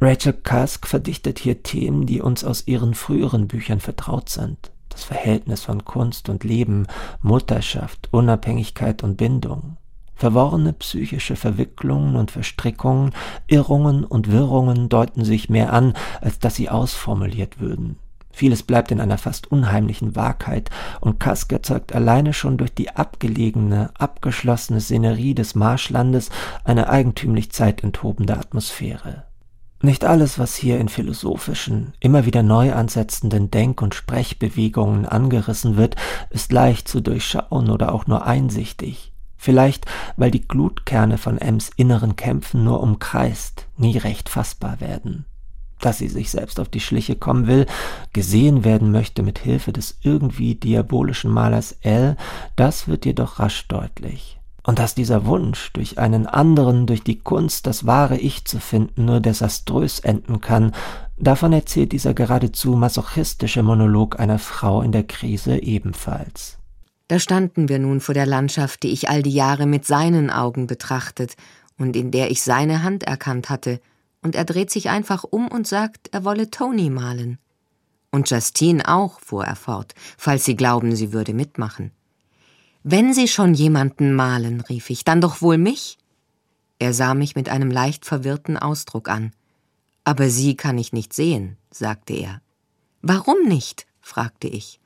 [0.00, 4.70] Rachel Cusk verdichtet hier Themen, die uns aus ihren früheren Büchern vertraut sind.
[4.88, 6.86] Das Verhältnis von Kunst und Leben,
[7.22, 9.78] Mutterschaft, Unabhängigkeit und Bindung
[10.20, 13.12] verworrene psychische Verwicklungen und Verstrickungen,
[13.46, 17.96] Irrungen und Wirrungen deuten sich mehr an, als dass sie ausformuliert würden.
[18.30, 23.90] Vieles bleibt in einer fast unheimlichen Wahrheit, und Kask erzeugt alleine schon durch die abgelegene,
[23.98, 26.30] abgeschlossene Szenerie des Marschlandes
[26.64, 29.24] eine eigentümlich zeitenthobende Atmosphäre.
[29.82, 35.96] Nicht alles, was hier in philosophischen, immer wieder neu ansetzenden Denk- und Sprechbewegungen angerissen wird,
[36.28, 39.09] ist leicht zu durchschauen oder auch nur einsichtig.
[39.42, 39.86] Vielleicht,
[40.18, 45.24] weil die Glutkerne von Ems inneren Kämpfen nur umkreist, nie recht fassbar werden.
[45.78, 47.64] Dass sie sich selbst auf die Schliche kommen will,
[48.12, 52.18] gesehen werden möchte mit Hilfe des irgendwie diabolischen Malers L,
[52.54, 54.38] das wird jedoch rasch deutlich.
[54.62, 59.06] Und dass dieser Wunsch, durch einen anderen, durch die Kunst das wahre Ich zu finden,
[59.06, 60.72] nur desaströs enden kann,
[61.16, 66.59] davon erzählt dieser geradezu masochistische Monolog einer Frau in der Krise ebenfalls.
[67.10, 70.68] Da standen wir nun vor der Landschaft, die ich all die Jahre mit seinen Augen
[70.68, 71.34] betrachtet
[71.76, 73.80] und in der ich seine Hand erkannt hatte,
[74.22, 77.38] und er dreht sich einfach um und sagt, er wolle Tony malen.
[78.12, 81.90] Und Justine auch, fuhr er fort, falls Sie glauben, sie würde mitmachen.
[82.84, 85.98] Wenn Sie schon jemanden malen, rief ich, dann doch wohl mich?
[86.78, 89.32] Er sah mich mit einem leicht verwirrten Ausdruck an.
[90.04, 92.40] Aber Sie kann ich nicht sehen, sagte er.
[93.02, 93.88] Warum nicht?
[94.00, 94.79] fragte ich.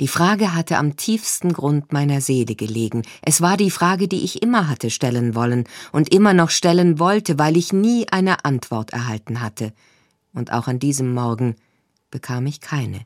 [0.00, 3.02] Die Frage hatte am tiefsten Grund meiner Seele gelegen.
[3.20, 7.38] Es war die Frage, die ich immer hatte stellen wollen und immer noch stellen wollte,
[7.38, 9.74] weil ich nie eine Antwort erhalten hatte.
[10.32, 11.54] Und auch an diesem Morgen
[12.10, 13.00] bekam ich keine.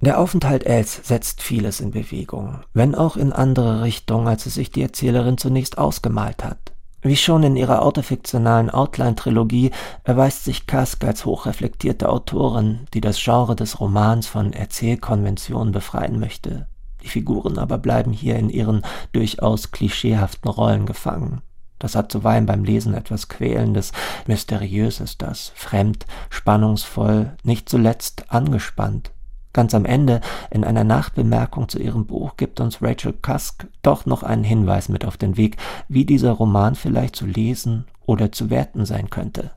[0.00, 4.70] Der Aufenthalt Els setzt vieles in Bewegung, wenn auch in andere Richtungen, als es sich
[4.70, 6.73] die Erzählerin zunächst ausgemalt hat.
[7.06, 9.72] Wie schon in ihrer autofiktionalen Outline-Trilogie
[10.04, 16.66] erweist sich Kask als hochreflektierte Autorin, die das Genre des Romans von Erzählkonventionen befreien möchte.
[17.02, 18.80] Die Figuren aber bleiben hier in ihren
[19.12, 21.42] durchaus klischeehaften Rollen gefangen.
[21.78, 23.92] Das hat zuweilen beim Lesen etwas Quälendes,
[24.26, 29.13] Mysteriöses, das fremd, spannungsvoll, nicht zuletzt angespannt.
[29.54, 34.22] Ganz am Ende, in einer Nachbemerkung zu ihrem Buch, gibt uns Rachel Cusk doch noch
[34.24, 35.56] einen Hinweis mit auf den Weg,
[35.88, 39.52] wie dieser Roman vielleicht zu lesen oder zu werten sein könnte.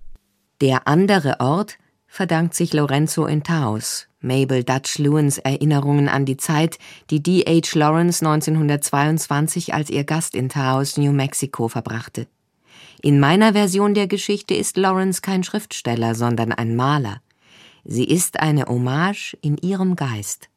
[0.62, 6.78] Der andere Ort verdankt sich Lorenzo in Taos, Mabel Dutch Lewins Erinnerungen an die Zeit,
[7.10, 7.78] die D.H.
[7.78, 12.28] Lawrence 1922 als ihr Gast in Taos, New Mexico verbrachte.
[13.02, 17.22] In meiner Version der Geschichte ist Lawrence kein Schriftsteller, sondern ein Maler.
[17.90, 20.50] Sie ist eine Hommage in ihrem Geist.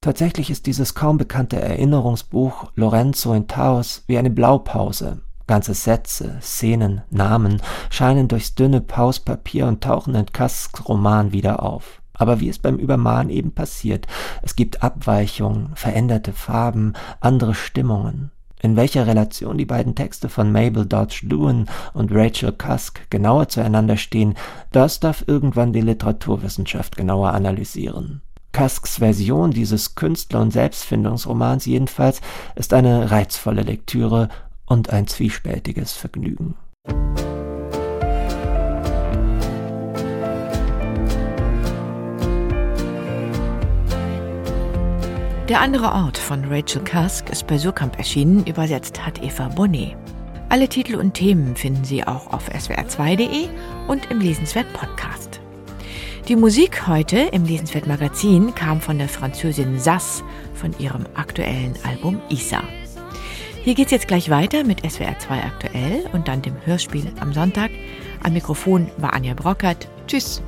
[0.00, 5.20] Tatsächlich ist dieses kaum bekannte Erinnerungsbuch Lorenzo in Taos wie eine Blaupause.
[5.46, 7.60] Ganze Sätze, Szenen, Namen
[7.90, 12.00] scheinen durchs dünne Pauspapier und tauchen in Kasks Roman wieder auf.
[12.14, 14.06] Aber wie es beim Übermalen eben passiert,
[14.40, 18.30] es gibt Abweichungen, veränderte Farben, andere Stimmungen.
[18.60, 23.96] In welcher Relation die beiden Texte von Mabel Dodge Lewin und Rachel Cusk genauer zueinander
[23.96, 24.34] stehen,
[24.72, 28.22] das darf irgendwann die Literaturwissenschaft genauer analysieren.
[28.52, 32.20] Cusks Version dieses Künstler- und Selbstfindungsromans jedenfalls
[32.56, 34.28] ist eine reizvolle Lektüre
[34.66, 36.54] und ein zwiespältiges Vergnügen.
[45.48, 49.96] Der andere Ort von Rachel Cusk ist bei Surkamp erschienen, übersetzt hat Eva Bonnet.
[50.50, 53.48] Alle Titel und Themen finden Sie auch auf swr2.de
[53.86, 55.40] und im Lesenswert Podcast.
[56.28, 60.22] Die Musik heute im Lesenswert Magazin kam von der Französin Sass
[60.52, 62.62] von ihrem aktuellen Album Isa.
[63.62, 67.70] Hier geht's jetzt gleich weiter mit SWR2 aktuell und dann dem Hörspiel am Sonntag.
[68.22, 69.88] Am Mikrofon war Anja Brockert.
[70.06, 70.42] Tschüss.